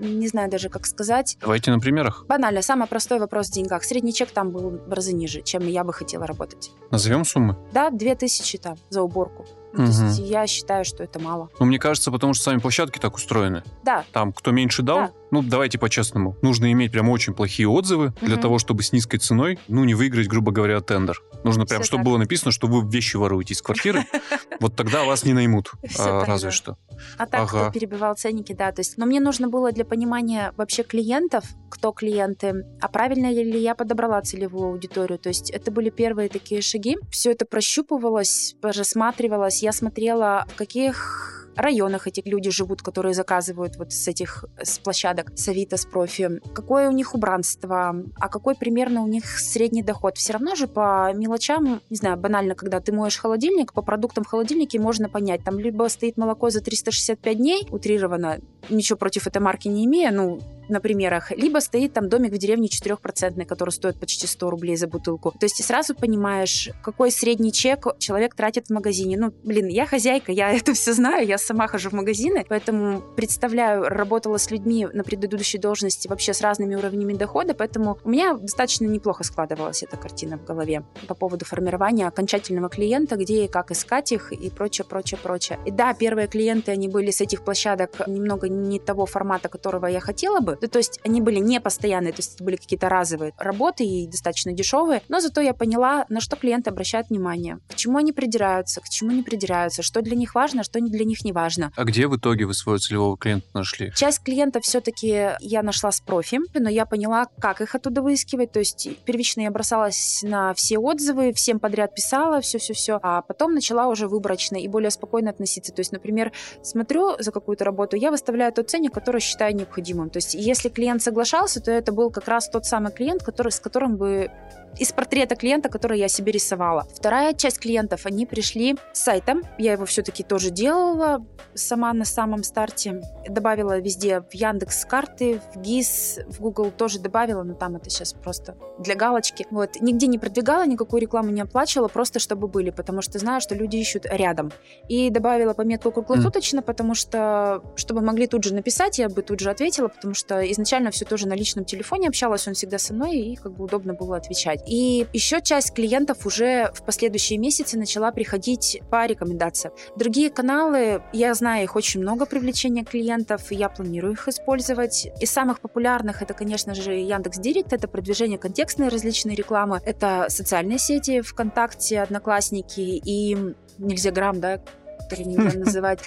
не 0.00 0.28
знаю 0.28 0.50
даже, 0.50 0.68
как 0.68 0.86
сказать. 0.86 1.36
Давайте 1.40 1.70
на 1.70 1.78
примерах. 1.78 2.24
Банально, 2.26 2.62
самый 2.62 2.88
простой 2.88 3.18
вопрос 3.18 3.48
в 3.48 3.52
деньгах. 3.52 3.84
Средний 3.84 4.12
чек 4.12 4.30
там 4.30 4.50
был 4.50 4.70
в 4.70 4.92
разы 4.92 5.12
ниже, 5.12 5.42
чем 5.42 5.66
я 5.66 5.84
бы 5.84 5.92
хотела 5.92 6.26
работать. 6.26 6.72
Назовем 6.90 7.24
суммы. 7.24 7.56
Да, 7.72 7.90
2000 7.90 8.58
там 8.58 8.76
за 8.88 9.02
уборку. 9.02 9.46
Ну, 9.72 9.84
Мгм. 9.84 9.92
То 9.92 10.04
есть 10.06 10.18
я 10.20 10.46
считаю, 10.46 10.84
что 10.84 11.04
это 11.04 11.18
мало. 11.20 11.48
Ну, 11.60 11.66
мне 11.66 11.78
кажется, 11.78 12.10
потому 12.10 12.34
что 12.34 12.44
сами 12.44 12.58
площадки 12.58 12.98
так 12.98 13.14
устроены. 13.14 13.62
Да, 13.84 14.04
Там, 14.12 14.32
кто 14.32 14.50
меньше 14.50 14.82
дал, 14.82 14.98
Да. 14.98 15.10
ну, 15.30 15.42
давайте 15.42 15.78
по-честному. 15.78 16.36
Нужно 16.42 16.72
иметь 16.72 16.90
прям 16.92 17.08
очень 17.08 17.34
плохие 17.34 17.68
отзывы 17.68 18.12
для 18.20 18.34
Мгм. 18.34 18.42
того, 18.42 18.58
чтобы 18.58 18.82
с 18.82 18.92
низкой 18.92 19.18
ценой, 19.18 19.58
ну, 19.68 19.84
не 19.84 19.94
выиграть, 19.94 20.26
грубо 20.28 20.50
говоря, 20.52 20.80
тендер. 20.80 21.22
Нужно 21.44 21.66
прям, 21.66 21.82
Всё 21.82 21.86
чтобы 21.88 22.00
так. 22.02 22.06
было 22.06 22.18
написано, 22.18 22.50
что 22.52 22.66
вы 22.66 22.88
вещи 22.90 23.16
воруете 23.16 23.54
из 23.54 23.62
квартиры. 23.62 24.04
Вот 24.60 24.76
тогда 24.76 25.04
вас 25.04 25.24
не 25.24 25.32
наймут. 25.32 25.72
А, 25.98 26.24
Разве 26.26 26.50
что. 26.50 26.76
А 27.16 27.24
так, 27.24 27.48
кто 27.48 27.70
перебивал 27.70 28.14
ценники, 28.14 28.52
да. 28.52 28.72
То 28.72 28.80
есть, 28.80 28.98
но 28.98 29.06
мне 29.06 29.18
нужно 29.18 29.48
было 29.48 29.72
для 29.72 29.86
понимания 29.86 30.52
вообще 30.58 30.82
клиентов, 30.82 31.44
кто 31.70 31.92
клиенты, 31.92 32.66
а 32.82 32.88
правильно 32.88 33.30
ли 33.32 33.58
я 33.58 33.74
подобрала 33.74 34.20
целевую 34.20 34.66
аудиторию. 34.72 35.18
То 35.18 35.30
есть 35.30 35.48
это 35.48 35.70
были 35.70 35.88
первые 35.88 36.28
такие 36.28 36.60
шаги. 36.60 36.98
Все 37.10 37.30
это 37.30 37.46
прощупывалось, 37.46 38.54
рассматривалось. 38.62 39.59
Я 39.62 39.72
смотрела, 39.72 40.46
в 40.48 40.56
каких 40.56 41.40
районах 41.56 42.06
эти 42.06 42.22
люди 42.24 42.50
живут, 42.50 42.82
которые 42.82 43.14
заказывают 43.14 43.76
вот 43.76 43.92
с 43.92 44.08
этих 44.08 44.44
с 44.62 44.78
площадок, 44.78 45.32
с 45.36 45.48
Авито, 45.48 45.76
с 45.76 45.84
профи, 45.84 46.40
какое 46.54 46.88
у 46.88 46.92
них 46.92 47.14
убранство, 47.14 47.94
а 48.18 48.28
какой 48.28 48.54
примерно 48.54 49.02
у 49.02 49.06
них 49.06 49.26
средний 49.26 49.82
доход. 49.82 50.16
Все 50.16 50.32
равно 50.32 50.54
же 50.54 50.66
по 50.66 51.12
мелочам, 51.12 51.80
не 51.90 51.96
знаю, 51.96 52.16
банально, 52.16 52.54
когда 52.54 52.80
ты 52.80 52.92
моешь 52.92 53.18
холодильник, 53.18 53.72
по 53.72 53.82
продуктам 53.82 54.24
в 54.24 54.28
холодильнике 54.28 54.78
можно 54.78 55.08
понять, 55.08 55.44
там 55.44 55.58
либо 55.58 55.88
стоит 55.88 56.16
молоко 56.16 56.50
за 56.50 56.60
365 56.60 57.36
дней, 57.36 57.66
утрированно, 57.70 58.38
ничего 58.68 58.96
против 58.96 59.26
этой 59.26 59.42
марки 59.42 59.68
не 59.68 59.84
имея, 59.84 60.10
ну, 60.10 60.40
на 60.70 60.80
примерах, 60.80 61.30
либо 61.32 61.58
стоит 61.58 61.92
там 61.92 62.08
домик 62.08 62.32
в 62.32 62.38
деревне 62.38 62.68
4%, 62.68 63.44
который 63.44 63.70
стоит 63.70 63.98
почти 63.98 64.26
100 64.26 64.50
рублей 64.50 64.76
за 64.76 64.86
бутылку. 64.86 65.32
То 65.32 65.46
есть 65.46 65.56
ты 65.56 65.62
сразу 65.62 65.94
понимаешь, 65.94 66.70
какой 66.82 67.10
средний 67.10 67.52
чек 67.52 67.86
человек 67.98 68.34
тратит 68.34 68.66
в 68.66 68.70
магазине. 68.70 69.16
Ну, 69.18 69.32
блин, 69.44 69.68
я 69.68 69.86
хозяйка, 69.86 70.32
я 70.32 70.52
это 70.56 70.72
все 70.74 70.92
знаю, 70.92 71.26
я 71.26 71.38
сама 71.38 71.66
хожу 71.66 71.90
в 71.90 71.92
магазины, 71.92 72.44
поэтому 72.48 73.02
представляю, 73.16 73.84
работала 73.84 74.38
с 74.38 74.50
людьми 74.50 74.86
на 74.92 75.04
предыдущей 75.04 75.58
должности 75.58 76.08
вообще 76.08 76.32
с 76.34 76.40
разными 76.40 76.74
уровнями 76.74 77.14
дохода, 77.14 77.54
поэтому 77.54 77.98
у 78.04 78.10
меня 78.10 78.34
достаточно 78.34 78.86
неплохо 78.86 79.24
складывалась 79.24 79.82
эта 79.82 79.96
картина 79.96 80.38
в 80.38 80.44
голове 80.44 80.84
по 81.08 81.14
поводу 81.14 81.44
формирования 81.44 82.06
окончательного 82.06 82.68
клиента, 82.68 83.16
где 83.16 83.44
и 83.44 83.48
как 83.48 83.70
искать 83.70 84.12
их 84.12 84.32
и 84.32 84.50
прочее, 84.50 84.84
прочее, 84.84 85.18
прочее. 85.22 85.58
И 85.66 85.70
да, 85.70 85.94
первые 85.94 86.28
клиенты, 86.28 86.72
они 86.72 86.88
были 86.88 87.10
с 87.10 87.20
этих 87.20 87.44
площадок 87.44 88.06
немного 88.06 88.48
не 88.48 88.78
того 88.78 89.06
формата, 89.06 89.48
которого 89.48 89.86
я 89.86 90.00
хотела 90.00 90.40
бы, 90.40 90.58
Да, 90.60 90.68
то 90.68 90.78
есть 90.78 91.00
они 91.04 91.20
были 91.20 91.38
не 91.38 91.60
постоянные, 91.60 92.12
то 92.12 92.18
есть 92.18 92.34
это 92.34 92.44
были 92.44 92.56
какие-то 92.56 92.88
разовые 92.88 93.32
работы 93.38 93.84
и 93.84 94.06
достаточно 94.06 94.52
дешевые, 94.52 95.02
но 95.08 95.20
зато 95.20 95.40
я 95.40 95.54
поняла, 95.54 96.06
на 96.08 96.20
что 96.20 96.36
клиенты 96.36 96.70
обращают 96.70 97.10
внимание, 97.10 97.58
к 97.68 97.74
чему 97.74 97.98
они 97.98 98.12
придираются, 98.12 98.80
к 98.80 98.88
чему 98.88 99.10
не 99.10 99.22
придираются, 99.22 99.82
что 99.82 100.02
для 100.02 100.16
них 100.16 100.34
важно, 100.34 100.62
что 100.62 100.80
для 100.80 101.04
них 101.04 101.24
не 101.24 101.32
важно. 101.32 101.72
А 101.76 101.84
где 101.84 102.06
в 102.06 102.16
итоге 102.16 102.46
вы 102.46 102.54
своего 102.54 102.78
целевого 102.78 103.16
клиента 103.16 103.46
нашли? 103.54 103.92
Часть 103.94 104.22
клиентов 104.22 104.64
все-таки 104.64 105.30
я 105.40 105.62
нашла 105.62 105.92
с 105.92 106.00
профи, 106.00 106.40
но 106.54 106.68
я 106.68 106.86
поняла, 106.86 107.26
как 107.40 107.60
их 107.60 107.74
оттуда 107.74 108.02
выискивать. 108.02 108.52
То 108.52 108.58
есть 108.58 108.88
первично 109.04 109.42
я 109.42 109.50
бросалась 109.50 110.20
на 110.22 110.54
все 110.54 110.78
отзывы, 110.78 111.32
всем 111.32 111.60
подряд 111.60 111.94
писала, 111.94 112.40
все-все-все, 112.40 112.98
а 113.02 113.22
потом 113.22 113.54
начала 113.54 113.88
уже 113.88 114.08
выборочно 114.08 114.56
и 114.56 114.68
более 114.68 114.90
спокойно 114.90 115.30
относиться. 115.30 115.72
То 115.72 115.80
есть, 115.80 115.92
например, 115.92 116.32
смотрю 116.62 117.16
за 117.18 117.32
какую-то 117.32 117.64
работу, 117.64 117.96
я 117.96 118.10
выставляю 118.10 118.52
тот 118.52 118.70
ценник, 118.70 118.92
который 118.92 119.20
считаю 119.20 119.54
необходимым. 119.54 120.10
То 120.10 120.18
есть, 120.18 120.34
если 120.50 120.68
клиент 120.68 121.00
соглашался, 121.00 121.60
то 121.60 121.70
это 121.70 121.92
был 121.92 122.10
как 122.10 122.26
раз 122.28 122.48
тот 122.48 122.66
самый 122.66 122.92
клиент, 122.92 123.22
который, 123.22 123.52
с 123.52 123.60
которым 123.60 123.96
бы 123.96 124.30
из 124.78 124.92
портрета 124.92 125.36
клиента, 125.36 125.68
который 125.68 125.98
я 125.98 126.08
себе 126.08 126.32
рисовала. 126.32 126.86
Вторая 126.94 127.34
часть 127.34 127.58
клиентов, 127.58 128.06
они 128.06 128.26
пришли 128.26 128.76
с 128.92 129.00
сайтом. 129.00 129.42
Я 129.58 129.72
его 129.72 129.84
все-таки 129.84 130.22
тоже 130.22 130.50
делала 130.50 131.24
сама 131.54 131.92
на 131.92 132.04
самом 132.04 132.44
старте. 132.44 133.02
Добавила 133.28 133.78
везде 133.78 134.20
в 134.20 134.32
Яндекс 134.32 134.84
карты, 134.84 135.40
в 135.54 135.60
ГИС, 135.60 136.20
в 136.28 136.40
Google 136.40 136.70
тоже 136.70 137.00
добавила, 137.00 137.42
но 137.42 137.54
там 137.54 137.76
это 137.76 137.90
сейчас 137.90 138.12
просто 138.12 138.56
для 138.78 138.94
галочки. 138.94 139.46
Вот. 139.50 139.80
Нигде 139.80 140.06
не 140.06 140.18
продвигала, 140.18 140.64
никакую 140.66 141.00
рекламу 141.00 141.30
не 141.30 141.40
оплачивала, 141.40 141.88
просто 141.88 142.18
чтобы 142.18 142.46
были, 142.46 142.70
потому 142.70 143.02
что 143.02 143.18
знаю, 143.18 143.40
что 143.40 143.54
люди 143.54 143.76
ищут 143.76 144.06
рядом. 144.06 144.52
И 144.88 145.10
добавила 145.10 145.52
пометку 145.54 145.90
круглосуточно, 145.90 146.62
потому 146.62 146.94
что, 146.94 147.62
чтобы 147.74 148.00
могли 148.00 148.26
тут 148.26 148.44
же 148.44 148.54
написать, 148.54 148.98
я 148.98 149.08
бы 149.08 149.22
тут 149.22 149.40
же 149.40 149.50
ответила, 149.50 149.88
потому 149.88 150.14
что 150.14 150.39
изначально 150.50 150.90
все 150.90 151.04
тоже 151.04 151.26
на 151.26 151.34
личном 151.34 151.64
телефоне 151.64 152.08
общалась, 152.08 152.46
он 152.46 152.54
всегда 152.54 152.78
со 152.78 152.94
мной, 152.94 153.16
и 153.16 153.36
как 153.36 153.52
бы 153.52 153.64
удобно 153.64 153.94
было 153.94 154.16
отвечать. 154.16 154.62
И 154.66 155.06
еще 155.12 155.40
часть 155.40 155.72
клиентов 155.72 156.26
уже 156.26 156.70
в 156.74 156.84
последующие 156.84 157.38
месяцы 157.38 157.78
начала 157.78 158.12
приходить 158.12 158.80
по 158.90 159.06
рекомендациям. 159.06 159.74
Другие 159.96 160.30
каналы, 160.30 161.02
я 161.12 161.34
знаю, 161.34 161.64
их 161.64 161.76
очень 161.76 162.00
много 162.00 162.26
привлечения 162.26 162.84
клиентов, 162.84 163.50
я 163.50 163.68
планирую 163.68 164.14
их 164.14 164.28
использовать. 164.28 165.08
Из 165.20 165.30
самых 165.30 165.60
популярных 165.60 166.22
это, 166.22 166.34
конечно 166.34 166.74
же, 166.74 166.92
Яндекс 166.92 167.38
Директ, 167.38 167.72
это 167.72 167.88
продвижение 167.88 168.38
контекстной 168.38 168.88
различной 168.88 169.34
рекламы, 169.34 169.80
это 169.84 170.26
социальные 170.28 170.78
сети 170.78 171.20
ВКонтакте, 171.20 172.00
Одноклассники 172.00 172.80
и 172.80 173.36
нельзя 173.78 174.10
грамм, 174.10 174.40
да, 174.40 174.60
который 175.10 175.26
нельзя 175.26 175.58
называть. 175.58 176.00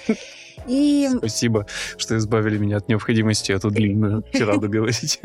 И... 0.66 1.10
Спасибо, 1.18 1.66
что 1.96 2.16
избавили 2.16 2.58
меня 2.58 2.78
от 2.78 2.88
необходимости 2.88 3.52
эту 3.52 3.70
длинную 3.70 4.22
тираду 4.32 4.68
говорить. 4.68 5.20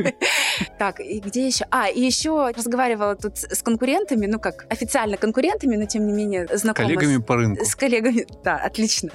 Так, 0.77 0.99
и 0.99 1.19
где 1.19 1.47
еще? 1.47 1.65
А, 1.71 1.87
и 1.87 2.01
еще 2.01 2.51
разговаривала 2.55 3.15
тут 3.15 3.37
с 3.37 3.63
конкурентами, 3.63 4.25
ну 4.25 4.39
как, 4.39 4.65
официально 4.69 5.15
конкурентами, 5.17 5.77
но 5.77 5.85
тем 5.85 6.05
не 6.05 6.13
менее 6.13 6.47
знакома. 6.53 6.87
С 6.87 6.91
коллегами 6.91 7.21
по 7.21 7.35
рынку. 7.35 7.65
С 7.65 7.75
коллегами, 7.75 8.27
да, 8.43 8.57
отлично. 8.57 9.11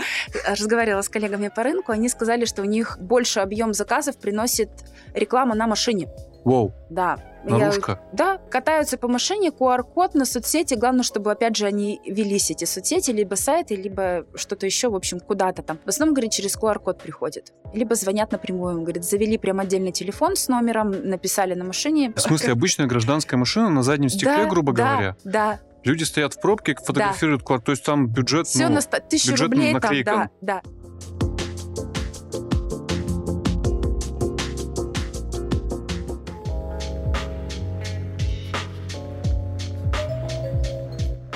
Разговаривала 0.46 1.02
с 1.02 1.08
коллегами 1.08 1.50
по 1.54 1.62
рынку, 1.62 1.92
они 1.92 2.08
сказали, 2.08 2.46
что 2.46 2.62
у 2.62 2.64
них 2.64 2.96
больше 2.98 3.40
объем 3.40 3.74
заказов 3.74 4.16
приносит 4.16 4.70
реклама 5.14 5.54
на 5.54 5.66
машине. 5.66 6.08
Воу. 6.44 6.74
Да. 6.90 7.18
Наружка? 7.44 7.92
Я, 7.92 8.16
да, 8.16 8.38
катаются 8.50 8.96
по 8.96 9.06
машине, 9.06 9.50
QR-код 9.50 10.14
на 10.14 10.24
соцсети. 10.24 10.74
Главное, 10.74 11.02
чтобы, 11.02 11.30
опять 11.30 11.56
же, 11.56 11.66
они 11.66 12.00
велись, 12.06 12.50
эти 12.50 12.64
соцсети, 12.64 13.10
либо 13.10 13.34
сайты, 13.34 13.76
либо 13.76 14.24
что-то 14.34 14.64
еще, 14.64 14.88
в 14.88 14.94
общем, 14.94 15.20
куда-то 15.20 15.62
там. 15.62 15.78
В 15.84 15.88
основном, 15.88 16.14
говорит, 16.14 16.32
через 16.32 16.56
QR-код 16.56 17.02
приходят. 17.02 17.52
Либо 17.74 17.94
звонят 17.94 18.32
напрямую. 18.32 18.80
Говорит, 18.80 19.04
завели 19.04 19.36
прям 19.36 19.60
отдельный 19.60 19.92
телефон 19.92 20.36
с 20.36 20.48
номером, 20.48 20.90
написали 20.90 21.54
на 21.54 21.64
машине. 21.64 22.12
В 22.16 22.20
смысле, 22.20 22.52
обычная 22.52 22.86
гражданская 22.86 23.38
машина 23.38 23.68
на 23.68 23.82
заднем 23.82 24.08
стекле, 24.08 24.44
да, 24.44 24.46
грубо 24.46 24.72
да, 24.72 24.90
говоря? 24.90 25.16
Да, 25.24 25.60
Люди 25.84 26.02
стоят 26.04 26.32
в 26.32 26.40
пробке, 26.40 26.74
фотографируют 26.82 27.42
да. 27.46 27.54
QR, 27.54 27.60
то 27.60 27.72
есть 27.72 27.84
там 27.84 28.08
бюджет, 28.08 28.46
Все 28.46 28.68
ну, 28.68 28.76
на 28.76 28.80
тысячу 28.80 29.36
рублей 29.36 29.78
там, 29.78 30.02
да, 30.02 30.30
да. 30.40 30.62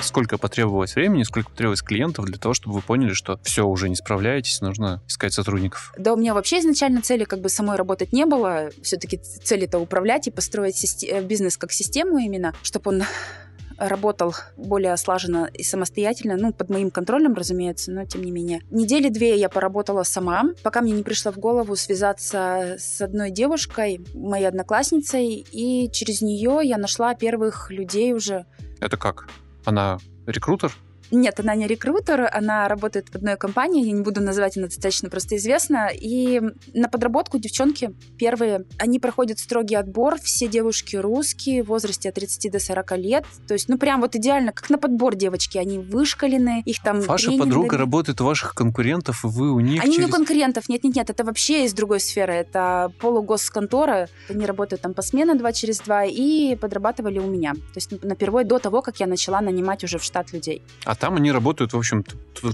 Сколько 0.09 0.37
потребовалось 0.37 0.95
времени, 0.95 1.23
сколько 1.23 1.49
потребовалось 1.49 1.81
клиентов 1.81 2.25
для 2.25 2.37
того, 2.37 2.53
чтобы 2.53 2.75
вы 2.75 2.81
поняли, 2.81 3.13
что 3.13 3.39
все, 3.43 3.65
уже 3.65 3.89
не 3.89 3.95
справляетесь, 3.95 4.59
нужно 4.61 5.01
искать 5.07 5.33
сотрудников? 5.33 5.93
Да, 5.97 6.13
у 6.13 6.17
меня 6.17 6.33
вообще 6.33 6.59
изначально 6.59 7.01
цели 7.01 7.23
как 7.23 7.39
бы 7.39 7.49
самой 7.49 7.77
работать 7.77 8.11
не 8.11 8.25
было. 8.25 8.71
Все-таки 8.81 9.17
цель 9.17 9.63
это 9.63 9.79
управлять 9.79 10.27
и 10.27 10.31
построить 10.31 11.03
э, 11.03 11.23
бизнес 11.23 11.57
как 11.57 11.71
систему 11.71 12.17
именно, 12.17 12.53
чтобы 12.63 12.89
он 12.91 13.03
работал 13.77 14.35
более 14.57 14.97
слаженно 14.97 15.49
и 15.53 15.63
самостоятельно, 15.63 16.35
ну, 16.35 16.51
под 16.51 16.69
моим 16.69 16.91
контролем, 16.91 17.33
разумеется, 17.33 17.91
но 17.91 18.05
тем 18.05 18.23
не 18.23 18.31
менее. 18.31 18.61
Недели 18.69 19.09
две 19.09 19.37
я 19.37 19.47
поработала 19.47 20.03
сама, 20.03 20.43
пока 20.63 20.81
мне 20.81 20.91
не 20.91 21.03
пришло 21.03 21.31
в 21.31 21.37
голову 21.37 21.75
связаться 21.75 22.75
с 22.77 22.99
одной 22.99 23.31
девушкой, 23.31 24.01
моей 24.13 24.47
одноклассницей, 24.47 25.45
и 25.51 25.89
через 25.91 26.21
нее 26.21 26.59
я 26.63 26.77
нашла 26.77 27.15
первых 27.15 27.71
людей 27.71 28.13
уже. 28.13 28.45
Это 28.81 28.97
как? 28.97 29.29
Она 29.65 29.97
рекрутер? 30.25 30.73
Нет, 31.11 31.39
она 31.39 31.55
не 31.55 31.67
рекрутер, 31.67 32.29
она 32.31 32.67
работает 32.67 33.09
в 33.09 33.15
одной 33.15 33.37
компании, 33.37 33.85
я 33.85 33.91
не 33.91 34.01
буду 34.01 34.21
называть, 34.21 34.57
она 34.57 34.67
достаточно 34.67 35.09
просто 35.09 35.37
известна. 35.37 35.89
И 35.93 36.41
на 36.73 36.89
подработку 36.89 37.37
девчонки 37.37 37.93
первые, 38.17 38.65
они 38.77 38.99
проходят 38.99 39.39
строгий 39.39 39.75
отбор, 39.75 40.19
все 40.21 40.47
девушки 40.47 40.95
русские, 40.95 41.63
в 41.63 41.67
возрасте 41.67 42.09
от 42.09 42.15
30 42.15 42.51
до 42.51 42.59
40 42.59 42.97
лет. 42.97 43.25
То 43.47 43.53
есть, 43.53 43.69
ну, 43.69 43.77
прям 43.77 44.01
вот 44.01 44.15
идеально, 44.15 44.51
как 44.51 44.69
на 44.69 44.77
подбор 44.77 45.15
девочки, 45.15 45.57
они 45.57 45.79
вышкалены, 45.79 46.61
их 46.65 46.81
там... 46.83 47.01
Ваша 47.01 47.31
подруга 47.31 47.69
дали. 47.69 47.79
работает 47.79 48.21
у 48.21 48.25
ваших 48.25 48.53
конкурентов, 48.53 49.23
и 49.23 49.27
вы 49.27 49.51
у 49.51 49.59
них 49.59 49.81
Они 49.83 49.93
через... 49.93 50.07
не 50.07 50.11
у 50.11 50.15
конкурентов, 50.15 50.69
нет-нет-нет, 50.69 51.09
это 51.09 51.23
вообще 51.23 51.65
из 51.65 51.73
другой 51.73 51.99
сферы, 51.99 52.33
это 52.33 52.91
полугосконтора, 52.99 54.09
они 54.29 54.45
работают 54.45 54.81
там 54.81 54.93
по 54.93 55.01
смене 55.01 55.35
два 55.35 55.53
через 55.53 55.79
два 55.79 56.05
и 56.05 56.55
подрабатывали 56.55 57.19
у 57.19 57.27
меня. 57.27 57.53
То 57.53 57.77
есть 57.77 58.03
на 58.03 58.15
первой 58.15 58.43
до 58.43 58.59
того, 58.59 58.81
как 58.81 58.99
я 58.99 59.07
начала 59.07 59.41
нанимать 59.41 59.83
уже 59.83 59.97
в 59.97 60.03
штат 60.03 60.33
людей. 60.33 60.61
А 60.85 60.95
там 60.99 61.15
они 61.15 61.31
работают, 61.31 61.73
в 61.73 61.77
общем, 61.77 62.03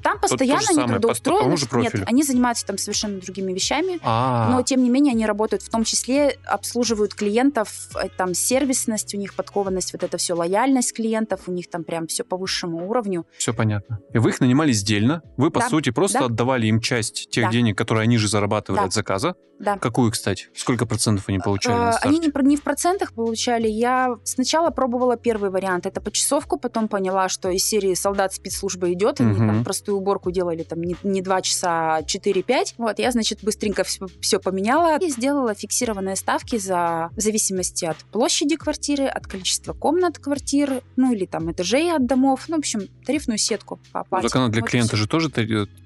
там 0.02 0.20
постоянно 0.20 1.00
то, 1.00 1.10
они 1.10 1.14
трудоустроены. 1.20 1.90
По 1.90 1.98
Нет, 1.98 2.08
они 2.08 2.24
занимаются 2.24 2.66
там 2.66 2.78
совершенно 2.78 3.20
другими 3.20 3.52
вещами, 3.54 4.00
А-а-а. 4.04 4.52
но 4.52 4.62
тем 4.64 4.84
не 4.84 4.90
менее 4.90 5.14
они 5.14 5.25
работают, 5.25 5.64
в 5.64 5.70
том 5.70 5.84
числе 5.84 6.38
обслуживают 6.46 7.14
клиентов, 7.14 7.90
э, 7.96 8.10
там 8.16 8.34
сервисность 8.34 9.14
у 9.14 9.18
них, 9.18 9.34
подкованность, 9.34 9.94
вот 9.94 10.04
это 10.04 10.18
все, 10.18 10.34
лояльность 10.34 10.94
клиентов, 10.94 11.42
у 11.48 11.52
них 11.52 11.70
там 11.70 11.84
прям 11.84 12.08
все 12.08 12.24
по 12.24 12.38
высшему 12.38 12.88
уровню. 12.90 13.25
Все 13.38 13.54
понятно. 13.54 14.00
И 14.14 14.18
вы 14.18 14.30
их 14.30 14.40
нанимали 14.40 14.72
сдельно, 14.72 15.22
вы, 15.38 15.52
по 15.52 15.62
да. 15.62 15.70
сути, 15.70 15.90
просто 15.90 16.20
да. 16.20 16.25
отдавали 16.25 16.68
им 16.68 16.80
часть 16.80 17.30
тех 17.30 17.46
да. 17.46 17.52
денег, 17.52 17.78
которые 17.78 18.04
они 18.04 18.18
же 18.18 18.28
зарабатывали 18.28 18.82
да. 18.82 18.86
от 18.86 18.94
заказа. 18.94 19.36
Да. 19.60 19.78
Какую, 19.78 20.12
кстати? 20.12 20.50
Сколько 20.54 20.86
процентов 20.86 21.30
они 21.30 21.40
получали 21.40 21.75
а, 21.75 21.98
Они 22.02 22.20
не, 22.20 22.32
не 22.44 22.58
в 22.58 22.62
процентах 22.62 23.14
получали. 23.14 23.68
Я 23.68 24.18
сначала 24.24 24.70
пробовала 24.70 25.16
первый 25.16 25.50
вариант. 25.50 25.86
Это 25.86 26.02
почасовку, 26.02 26.58
потом 26.58 26.88
поняла, 26.90 27.30
что 27.30 27.50
из 27.50 27.64
серии 27.64 27.94
«Солдат 27.94 28.34
спецслужбы 28.36 28.94
идет», 28.94 29.20
они 29.22 29.32
угу. 29.32 29.39
там 29.39 29.63
простую 29.63 29.98
уборку 29.98 30.32
делали 30.32 30.63
там 30.63 30.82
не, 30.82 30.96
не 31.04 31.22
2 31.22 31.42
часа, 31.42 31.96
а 31.98 32.01
4-5. 32.01 32.75
Вот, 32.77 33.00
я, 33.00 33.12
значит, 33.12 33.39
быстренько 33.42 33.84
все, 33.84 34.08
все 34.20 34.39
поменяла 34.39 34.98
и 34.98 35.10
сделала 35.10 35.54
фиксированные 35.54 36.15
ставки 36.15 36.58
за 36.58 37.10
в 37.15 37.22
зависимости 37.22 37.86
от 37.86 37.98
площади 38.12 38.56
квартиры, 38.56 39.06
от 39.06 39.27
количества 39.27 39.74
комнат 39.74 40.20
квартир, 40.20 40.82
ну 40.96 41.13
или 41.13 41.25
там 41.25 41.51
этажей 41.51 41.94
от 41.94 42.06
домов. 42.06 42.46
Ну, 42.48 42.58
в 42.58 42.60
общем, 42.60 42.88
тарифную 43.06 43.38
сетку 43.38 43.80
по 43.92 44.06
Ну, 44.12 44.22
так 44.22 44.36
она 44.36 44.50
для 44.50 44.62
вот 44.62 44.70
клиента 44.70 44.96
же 44.98 45.08
тоже 45.08 45.30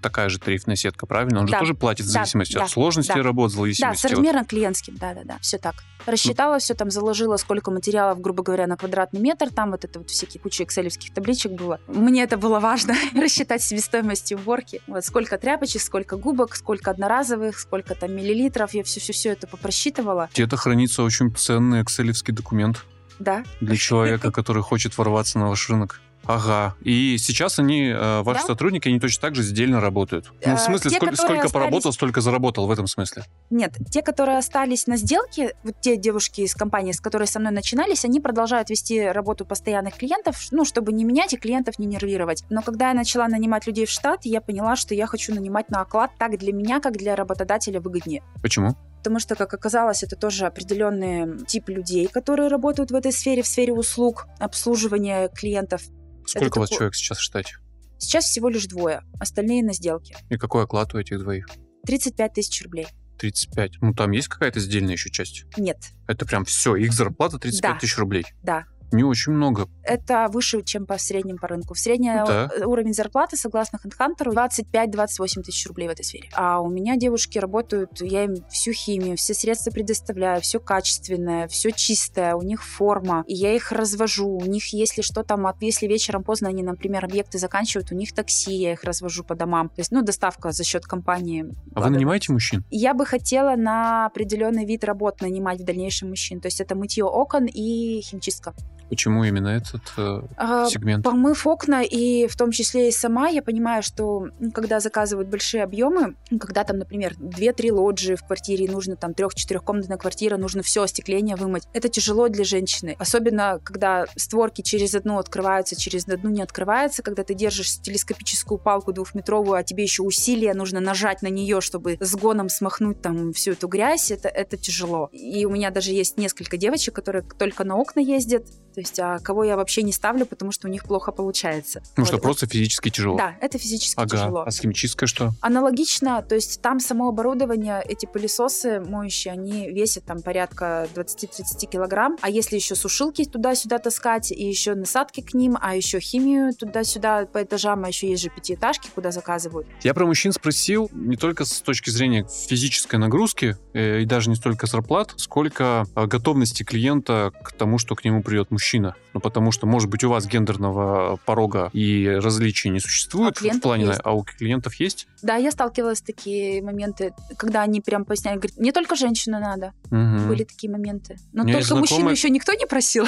такая 0.02 0.30
же 0.30 0.40
тарифная 0.40 0.76
сетка, 0.76 1.06
правильно? 1.06 1.40
Он 1.40 1.46
да. 1.46 1.54
же 1.54 1.60
тоже 1.60 1.74
платит 1.74 2.06
в 2.06 2.10
зависимости 2.10 2.54
да, 2.54 2.64
от 2.64 2.70
сложности 2.70 3.14
да. 3.14 3.24
работы, 3.24 3.56
зависимости. 3.56 4.04
Да, 4.04 4.10
с 4.10 4.12
размером 4.12 4.46
клиентским, 4.46 4.96
да-да-да, 4.98 5.38
все 5.42 5.58
так. 5.58 5.76
Рассчитала 6.06 6.60
все, 6.60 6.74
там 6.74 6.90
заложила, 6.92 7.38
сколько 7.38 7.72
материалов, 7.72 8.22
грубо 8.22 8.44
говоря, 8.44 8.68
на 8.68 8.78
квадратный 8.78 9.20
метр, 9.20 9.52
там 9.52 9.72
вот 9.72 9.86
это 9.86 10.00
вот 10.00 10.10
всякие 10.10 10.42
куча 10.42 10.64
экселевских 10.64 11.14
табличек 11.14 11.52
было. 11.52 11.80
Мне 11.88 12.24
это 12.24 12.38
было 12.38 12.60
важно, 12.60 12.96
рассчитать 13.16 13.62
себестоимость 13.62 14.32
уборки. 14.32 14.82
Вот 14.88 15.06
сколько 15.06 15.38
тряпочек, 15.38 15.82
сколько 15.82 16.18
губок, 16.18 16.56
сколько 16.56 16.92
одноразовых, 16.92 17.60
сколько 17.60 17.96
там 17.96 18.16
миллилитров, 18.16 18.74
я 18.74 18.84
все-все-все 18.84 19.30
это 19.30 19.48
попросчитывала. 19.48 20.30
Где-то 20.34 20.58
хранится 20.58 21.04
очень 21.04 21.34
ценный 21.36 21.84
экселевский 21.84 22.34
документ. 22.34 22.86
Да. 23.20 23.44
Для 23.60 23.76
человека, 23.76 24.32
который 24.40 24.64
хочет 24.64 24.98
ворваться 24.98 25.40
на 25.40 25.50
ваш 25.50 25.70
рынок. 25.70 26.02
Ага. 26.30 26.76
И 26.82 27.18
сейчас 27.18 27.58
они, 27.58 27.88
э, 27.88 28.22
ваши 28.22 28.42
да? 28.42 28.48
сотрудники, 28.50 28.88
они 28.88 29.00
точно 29.00 29.22
так 29.22 29.34
же 29.34 29.42
сдельно 29.42 29.82
работают. 29.82 30.32
Ну, 30.46 30.56
в 30.56 30.60
э, 30.60 30.64
смысле, 30.64 30.92
те, 30.92 30.98
сколько, 30.98 31.16
сколько 31.16 31.34
остались... 31.34 31.52
поработал, 31.52 31.92
столько 31.92 32.22
заработал 32.22 32.68
в 32.68 32.72
этом 32.72 32.86
смысле? 32.86 33.24
Нет, 33.50 33.76
те, 33.90 34.04
которые 34.04 34.38
остались 34.38 34.86
на 34.86 34.96
сделке, 34.96 35.56
вот 35.64 35.82
те 35.82 35.98
девушки 35.98 36.42
из 36.42 36.54
компании, 36.54 36.92
с 36.92 37.02
которой 37.02 37.26
со 37.26 37.40
мной 37.40 37.52
начинались, 37.52 38.06
они 38.06 38.20
продолжают 38.20 38.70
вести 38.70 39.08
работу 39.08 39.44
постоянных 39.44 39.96
клиентов, 39.96 40.50
ну, 40.52 40.66
чтобы 40.66 40.94
не 40.94 41.04
менять 41.04 41.34
и 41.34 41.38
клиентов 41.38 41.80
не 41.80 41.88
нервировать. 41.88 42.44
Но 42.52 42.62
когда 42.62 42.90
я 42.90 42.94
начала 42.94 43.28
нанимать 43.28 43.66
людей 43.66 43.88
в 43.88 43.90
штат, 43.90 44.20
я 44.26 44.40
поняла, 44.40 44.76
что 44.76 44.94
я 44.94 45.08
хочу 45.08 45.34
нанимать 45.34 45.72
на 45.72 45.82
оклад 45.82 46.12
так 46.20 46.38
для 46.38 46.54
меня, 46.54 46.80
как 46.80 46.96
для 46.96 47.16
работодателя 47.16 47.82
выгоднее. 47.82 48.22
Почему? 48.44 48.76
потому 49.00 49.20
что, 49.20 49.36
как 49.36 49.54
оказалось, 49.54 50.04
это 50.04 50.18
тоже 50.18 50.46
определенный 50.46 51.46
тип 51.46 51.70
людей, 51.70 52.08
которые 52.08 52.50
работают 52.50 52.92
в 52.92 52.96
этой 52.96 53.14
сфере, 53.14 53.42
в 53.42 53.48
сфере 53.48 53.72
услуг, 53.72 54.28
обслуживания 54.40 55.30
клиентов. 55.30 55.84
Сколько 56.30 56.58
у 56.58 56.62
вас 56.62 56.70
такой... 56.70 56.78
человек 56.78 56.96
сейчас 56.96 57.18
в 57.18 57.22
штате? 57.22 57.56
Сейчас 57.98 58.26
всего 58.26 58.50
лишь 58.50 58.66
двое, 58.66 59.02
остальные 59.20 59.64
на 59.64 59.74
сделке. 59.74 60.16
И 60.30 60.38
какой 60.38 60.64
оклад 60.64 60.94
у 60.94 61.00
этих 61.00 61.20
двоих? 61.20 61.48
35 61.86 62.34
тысяч 62.34 62.62
рублей. 62.64 62.88
35. 63.18 63.82
Ну, 63.82 63.94
там 63.94 64.12
есть 64.12 64.28
какая-то 64.30 64.60
сдельная 64.60 64.94
еще 64.94 65.10
часть? 65.10 65.46
Нет. 65.58 65.78
Это 66.08 66.26
прям 66.26 66.46
все, 66.46 66.76
их 66.76 66.94
зарплата 66.94 67.38
35 67.38 67.62
да. 67.74 67.80
тысяч 67.80 67.98
рублей? 67.98 68.26
Да. 68.42 68.66
Не 68.92 69.04
очень 69.04 69.34
много. 69.34 69.68
Это 69.84 70.28
выше, 70.32 70.62
чем 70.64 70.86
по 70.86 70.98
средним 70.98 71.38
по 71.38 71.48
рынку. 71.48 71.76
Средний 71.76 72.10
да. 72.10 72.50
уровень 72.66 72.94
зарплаты, 72.94 73.38
согласно 73.38 73.78
HeadHunter, 73.78 74.34
25-28 74.74 75.44
тысяч 75.44 75.68
рублей 75.68 75.88
в 75.88 75.92
этой 75.92 76.04
сфере. 76.04 76.30
А 76.34 76.60
у 76.60 76.70
меня 76.70 76.96
девушки 76.98 77.38
работают, 77.38 78.02
я 78.02 78.26
им 78.26 78.36
всю 78.50 78.72
химию, 78.72 79.18
все 79.18 79.34
средства 79.34 79.72
предоставляю, 79.72 80.42
все 80.42 80.60
качественное, 80.60 81.48
все 81.48 81.72
чистое, 81.72 82.36
у 82.36 82.42
них 82.42 82.64
форма, 82.64 83.24
и 83.28 83.36
я 83.36 83.56
их 83.56 83.72
развожу. 83.72 84.30
У 84.30 84.46
них, 84.46 84.74
если 84.74 85.02
что 85.02 85.24
там, 85.24 85.48
если 85.60 85.88
вечером 85.88 86.24
поздно 86.24 86.50
они, 86.50 86.64
например, 86.64 87.06
объекты 87.06 87.38
заканчивают, 87.38 87.92
у 87.92 87.96
них 87.96 88.14
такси, 88.14 88.54
я 88.54 88.74
их 88.74 88.84
развожу 88.84 89.24
по 89.24 89.36
домам. 89.36 89.70
То 89.70 89.80
есть, 89.80 89.92
ну, 89.92 90.02
доставка 90.02 90.52
за 90.52 90.64
счет 90.64 90.86
компании. 90.86 91.46
А 91.76 91.82
вы 91.82 91.90
нанимаете 91.90 92.32
мужчин? 92.32 92.64
Я 92.70 92.94
бы 92.94 93.06
хотела 93.06 93.56
на 93.56 94.08
определенный 94.08 94.66
вид 94.66 94.84
работ 94.84 95.22
нанимать 95.22 95.62
в 95.62 95.64
дальнейшем 95.64 96.10
мужчин. 96.10 96.42
То 96.42 96.48
есть 96.48 96.60
это 96.62 96.76
мытье 96.76 97.06
окон 97.06 97.46
и 97.46 98.02
химчистка. 98.02 98.54
Почему 98.90 99.24
именно 99.24 99.50
этот 99.50 99.82
э, 99.98 100.22
А, 100.38 100.66
сегмент? 100.68 101.04
Помыв 101.04 101.46
окна, 101.46 101.84
и 101.84 102.28
в 102.28 102.36
том 102.36 102.52
числе 102.52 102.90
и 102.90 102.92
сама, 102.92 103.30
я 103.30 103.42
понимаю, 103.42 103.84
что 103.84 104.28
м, 104.40 104.52
когда 104.52 104.80
заказывают 104.80 105.30
большие 105.30 105.64
объемы, 105.64 106.16
ну, 106.32 106.40
когда 106.40 106.64
там, 106.64 106.78
например, 106.78 107.16
2-3 107.20 107.72
лоджии 107.72 108.16
в 108.16 108.24
квартире, 108.26 108.70
нужно 108.70 108.96
там 108.96 109.14
трех-четырехкомнатная 109.14 109.98
квартира, 109.98 110.38
нужно 110.38 110.64
все 110.64 110.84
остекление 110.84 111.36
вымыть. 111.36 111.64
Это 111.74 111.90
тяжело 111.90 112.28
для 112.30 112.44
женщины. 112.44 112.96
Особенно, 113.00 113.60
когда 113.64 114.06
створки 114.16 114.62
через 114.62 114.96
одну 114.96 115.20
открываются, 115.20 115.76
через 115.80 116.08
одну 116.08 116.30
не 116.30 116.42
открываются, 116.42 117.04
когда 117.04 117.24
ты 117.24 117.34
держишь 117.34 117.80
телескопическую 117.82 118.58
палку 118.58 118.92
двухметровую, 118.92 119.58
а 119.58 119.64
тебе 119.64 119.84
еще 119.84 120.04
усилия 120.04 120.54
нужно 120.54 120.80
нажать 120.80 121.22
на 121.22 121.28
нее, 121.28 121.62
чтобы 121.62 121.98
с 122.00 122.16
гоном 122.16 122.50
смахнуть 122.50 123.02
там 123.02 123.34
всю 123.34 123.52
эту 123.52 123.68
грязь, 123.68 124.12
это, 124.12 124.30
это 124.30 124.58
тяжело. 124.58 125.10
И 125.12 125.46
у 125.46 125.52
меня 125.52 125.70
даже 125.70 125.92
есть 125.92 126.18
несколько 126.18 126.58
девочек, 126.58 126.96
которые 126.96 127.24
только 127.38 127.64
на 127.64 127.76
окна 127.76 128.00
ездят, 128.00 128.46
то 128.80 128.82
есть, 128.82 129.00
а 129.02 129.20
кого 129.20 129.44
я 129.44 129.58
вообще 129.58 129.84
не 129.84 129.92
ставлю, 129.92 130.26
потому 130.26 130.54
что 130.54 130.70
у 130.70 130.72
них 130.72 130.86
плохо 130.86 131.12
получается. 131.12 131.82
Ну 131.98 132.06
что, 132.06 132.16
Вот. 132.16 132.22
просто 132.22 132.48
физически 132.48 132.90
тяжело. 132.90 133.18
Да, 133.18 133.36
это 133.42 133.58
физически 133.58 134.00
Ага. 134.00 134.10
тяжело. 134.10 134.44
А 134.46 134.52
с 134.52 134.60
химической 134.60 135.06
что? 135.06 135.32
Аналогично, 135.42 136.22
то 136.22 136.36
есть 136.36 136.62
там 136.62 136.80
само 136.80 137.10
оборудование, 137.10 137.84
эти 137.86 138.06
пылесосы 138.06 138.80
моющие, 138.80 139.34
они 139.34 139.70
весят 139.70 140.06
там 140.06 140.22
порядка 140.22 140.88
20-30 140.96 141.68
килограмм, 141.70 142.16
а 142.22 142.30
если 142.30 142.56
еще 142.56 142.74
сушилки 142.76 143.26
туда-сюда 143.26 143.80
таскать, 143.80 144.32
и 144.32 144.48
еще 144.48 144.76
насадки 144.76 145.20
к 145.20 145.34
ним, 145.34 145.58
а 145.60 145.76
еще 145.76 146.00
химию 146.00 146.54
туда-сюда 146.54 147.26
по 147.26 147.44
этажам, 147.44 147.84
а 147.84 147.90
еще 147.90 148.10
есть 148.10 148.24
же 148.24 148.30
пятиэтажки, 148.30 148.88
куда 148.96 149.12
заказывают. 149.12 149.68
Я 149.84 149.94
про 149.94 150.06
мужчин 150.06 150.32
спросил 150.32 150.90
не 150.94 151.18
только 151.18 151.44
с 151.44 151.60
точки 151.60 151.90
зрения 151.90 152.26
физической 152.48 152.96
нагрузки 152.96 153.58
э, 153.74 154.00
и 154.04 154.06
даже 154.06 154.30
не 154.30 154.38
столько 154.38 154.68
зарплат, 154.68 155.12
сколько 155.18 155.86
э, 155.98 156.06
готовности 156.06 156.64
клиента 156.64 157.34
к 157.44 157.52
тому, 157.52 157.78
что 157.78 157.96
к 157.96 158.06
нему 158.06 158.24
придет 158.24 158.52
мужчина. 158.52 158.69
Ну, 159.14 159.20
потому 159.20 159.52
что, 159.52 159.66
может 159.66 159.90
быть, 159.90 160.04
у 160.04 160.10
вас 160.10 160.28
гендерного 160.28 161.18
порога 161.26 161.70
и 161.74 162.08
различий 162.22 162.70
не 162.70 162.80
существует 162.80 163.38
А 163.42 163.54
в 163.54 163.60
плане, 163.62 163.86
есть. 163.86 164.00
а 164.04 164.14
у 164.16 164.24
клиентов 164.24 164.76
есть? 164.76 165.08
Да, 165.24 165.36
я 165.36 165.52
сталкивалась 165.52 165.98
с 166.00 166.02
такие 166.02 166.62
моменты, 166.62 167.14
когда 167.38 167.62
они 167.64 167.82
прям 167.82 168.06
поясняют, 168.06 168.42
говорят, 168.42 168.58
не 168.60 168.72
только 168.72 168.96
женщину 168.96 169.40
надо, 169.40 169.74
Мгм. 169.90 170.28
были 170.28 170.44
такие 170.44 170.72
моменты. 170.72 171.18
Но 171.34 171.44
только 171.44 171.58
мужчину 171.76 171.86
знакомые- 171.88 172.12
еще 172.14 172.30
никто 172.30 172.54
не 172.54 172.66
просил. 172.66 173.06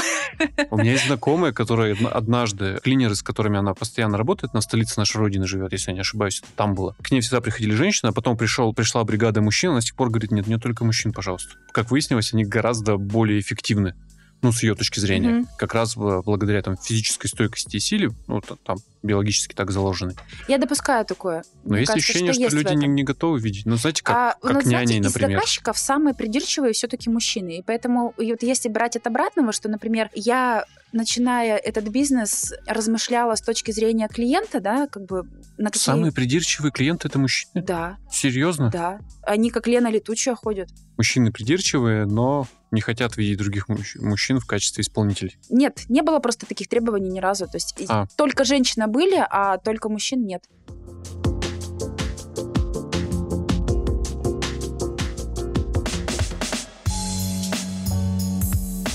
У 0.71 0.77
меня 0.77 0.91
есть 0.93 1.05
знакомая, 1.07 1.51
которая 1.53 1.93
одна- 1.93 2.09
однажды, 2.09 2.79
клинеры, 2.83 3.15
с 3.15 3.21
которыми 3.21 3.59
она 3.59 3.73
постоянно 3.73 4.17
работает, 4.17 4.53
на 4.53 4.61
столице 4.61 4.93
нашей 4.97 5.17
родины 5.17 5.45
живет, 5.47 5.71
если 5.71 5.91
я 5.91 5.93
не 5.95 6.01
ошибаюсь, 6.01 6.39
это 6.39 6.49
там 6.55 6.73
было. 6.75 6.95
К 7.01 7.11
ней 7.11 7.21
всегда 7.21 7.41
приходили 7.41 7.73
женщины, 7.73 8.09
а 8.09 8.11
потом 8.13 8.37
пришел, 8.37 8.73
пришла 8.73 9.03
бригада 9.03 9.41
мужчин, 9.41 9.71
она 9.71 9.81
с 9.81 9.85
тех 9.85 9.95
пор 9.95 10.09
говорит, 10.09 10.31
нет, 10.31 10.47
мне 10.47 10.57
только 10.57 10.83
мужчин, 10.83 11.13
пожалуйста. 11.13 11.55
Как 11.71 11.91
выяснилось, 11.91 12.33
они 12.33 12.43
гораздо 12.45 12.97
более 12.97 13.39
эффективны. 13.39 13.93
Ну, 14.41 14.51
с 14.51 14.63
ее 14.63 14.75
точки 14.75 14.99
зрения. 14.99 15.29
Мгм. 15.29 15.47
Как 15.57 15.73
раз 15.73 15.95
благодаря 15.95 16.61
там 16.61 16.75
физической 16.77 17.27
стойкости 17.27 17.77
и 17.77 17.79
силе, 17.79 18.09
ну, 18.27 18.41
там 18.41 18.77
биологически 19.03 19.53
так 19.53 19.71
заложены. 19.71 20.15
Я 20.47 20.57
допускаю 20.57 21.05
такое. 21.05 21.43
Но 21.63 21.71
Мне 21.71 21.81
есть 21.81 21.91
кажется, 21.91 22.11
ощущение, 22.11 22.33
что, 22.33 22.49
в 22.49 22.53
люди 22.53 22.73
не, 22.73 22.87
не 22.87 23.03
готовы 23.03 23.39
видеть. 23.39 23.65
Ну, 23.65 23.75
знаете, 23.75 24.03
как, 24.03 24.15
а, 24.15 24.33
как 24.41 24.53
ну, 24.53 24.61
знаете, 24.61 24.93
няней, 24.93 24.99
из 24.99 25.13
например. 25.13 25.39
заказчиков 25.39 25.77
самые 25.77 26.13
придирчивые 26.13 26.73
все-таки 26.73 27.09
мужчины. 27.09 27.57
И 27.57 27.63
поэтому 27.63 28.13
и 28.17 28.31
вот 28.31 28.43
если 28.43 28.69
брать 28.69 28.95
от 28.95 29.07
обратного, 29.07 29.51
что, 29.51 29.69
например, 29.69 30.09
я 30.13 30.65
начиная 30.91 31.57
этот 31.57 31.87
бизнес, 31.87 32.53
размышляла 32.67 33.35
с 33.35 33.41
точки 33.41 33.71
зрения 33.71 34.07
клиента, 34.07 34.59
да, 34.59 34.87
как 34.87 35.05
бы 35.05 35.23
на 35.57 35.69
какие... 35.69 35.83
Самые 35.83 36.11
придирчивые 36.11 36.71
клиенты 36.71 37.07
это 37.07 37.17
мужчины? 37.17 37.63
Да, 37.63 37.97
Серьезно? 38.11 38.69
да. 38.69 38.99
Они 39.23 39.51
как 39.51 39.67
Лена 39.67 39.89
Летучая 39.89 40.35
ходят. 40.35 40.69
Мужчины 40.97 41.31
придирчивые, 41.31 42.05
но 42.05 42.47
не 42.71 42.81
хотят 42.81 43.17
видеть 43.17 43.37
других 43.37 43.69
мужч- 43.69 43.99
мужчин 43.99 44.39
в 44.39 44.45
качестве 44.45 44.81
исполнителей. 44.81 45.37
Нет, 45.49 45.83
не 45.89 46.01
было 46.01 46.19
просто 46.19 46.45
таких 46.45 46.67
требований 46.69 47.09
ни 47.09 47.19
разу. 47.19 47.45
То 47.45 47.55
есть 47.57 47.75
А. 47.89 48.07
только 48.15 48.43
женщины 48.45 48.87
были, 48.87 49.17
а 49.29 49.57
только 49.57 49.89
мужчин 49.89 50.25
нет. 50.25 50.43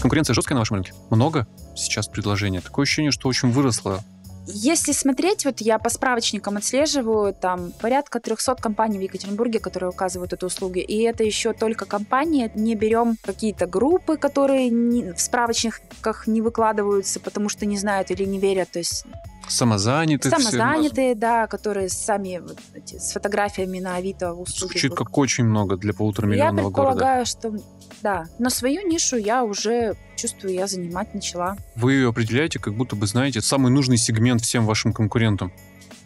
Конкуренция 0.01 0.35
жесткая 0.35 0.55
на 0.57 0.61
вашем 0.61 0.77
рынке? 0.77 0.93
Много 1.11 1.47
сейчас 1.75 2.07
предложений? 2.09 2.61
Такое 2.61 2.85
ощущение, 2.85 3.11
что 3.11 3.29
очень 3.29 3.51
выросло. 3.51 4.05
Если 4.49 4.93
смотреть, 4.93 5.45
вот 5.45 5.61
я 5.61 5.79
по 5.79 5.91
справочникам 5.91 6.57
отслеживаю, 6.57 7.35
там 7.35 7.73
порядка 7.81 8.21
300 8.21 8.55
компаний 8.57 8.99
в 8.99 9.01
Екатеринбурге, 9.03 9.59
которые 9.59 9.91
указывают 9.91 10.33
эту 10.33 10.47
услуги. 10.47 10.81
И 10.81 11.03
это 11.03 11.25
еще 11.25 11.53
только 11.53 11.85
компании, 11.85 12.51
не 12.55 12.75
берем 12.75 13.17
какие-то 13.23 13.67
группы, 13.67 14.17
которые 14.17 14.69
не- 14.69 15.13
в 15.13 15.21
справочниках 15.21 16.27
не 16.27 16.43
выкладываются, 16.43 17.19
потому 17.21 17.49
что 17.49 17.67
не 17.67 17.77
знают 17.77 18.11
или 18.11 18.25
не 18.25 18.39
верят. 18.39 18.71
То 18.71 18.79
есть 18.79 19.05
Самозанятых. 19.49 20.33
все- 20.33 20.41
самозанятые, 20.43 21.15
да, 21.15 21.47
которые 21.47 21.89
сами 21.89 22.39
вот 22.43 22.59
эти, 22.75 22.99
с 22.99 23.13
фотографиями 23.13 23.79
на 23.79 23.97
Авито 23.97 24.33
услуги. 24.33 24.73
Звучит 24.73 24.95
как 24.95 25.17
очень 25.19 25.45
много 25.45 25.77
для 25.77 25.91
Я 25.91 25.95
полуторамиллионного 25.95 26.71
города. 26.71 26.93
предполагаю, 26.95 27.27
что 27.27 27.55
да. 28.03 28.27
Но 28.39 28.51
свою 28.51 28.87
нишу 28.87 29.17
я 29.17 29.45
уже 29.45 29.97
чувствую, 30.17 30.53
я 30.55 30.67
занимать 30.67 31.15
начала. 31.15 31.57
Вы 31.77 31.95
ее 31.95 32.09
определяете, 32.09 32.59
как 32.59 32.75
будто 32.77 32.97
бы 32.97 33.07
знаете 33.07 33.41
самый 33.41 33.71
нужный 33.73 33.97
сегмент 33.97 34.43
всем 34.43 34.67
вашим 34.67 34.93
конкурентам. 34.93 35.53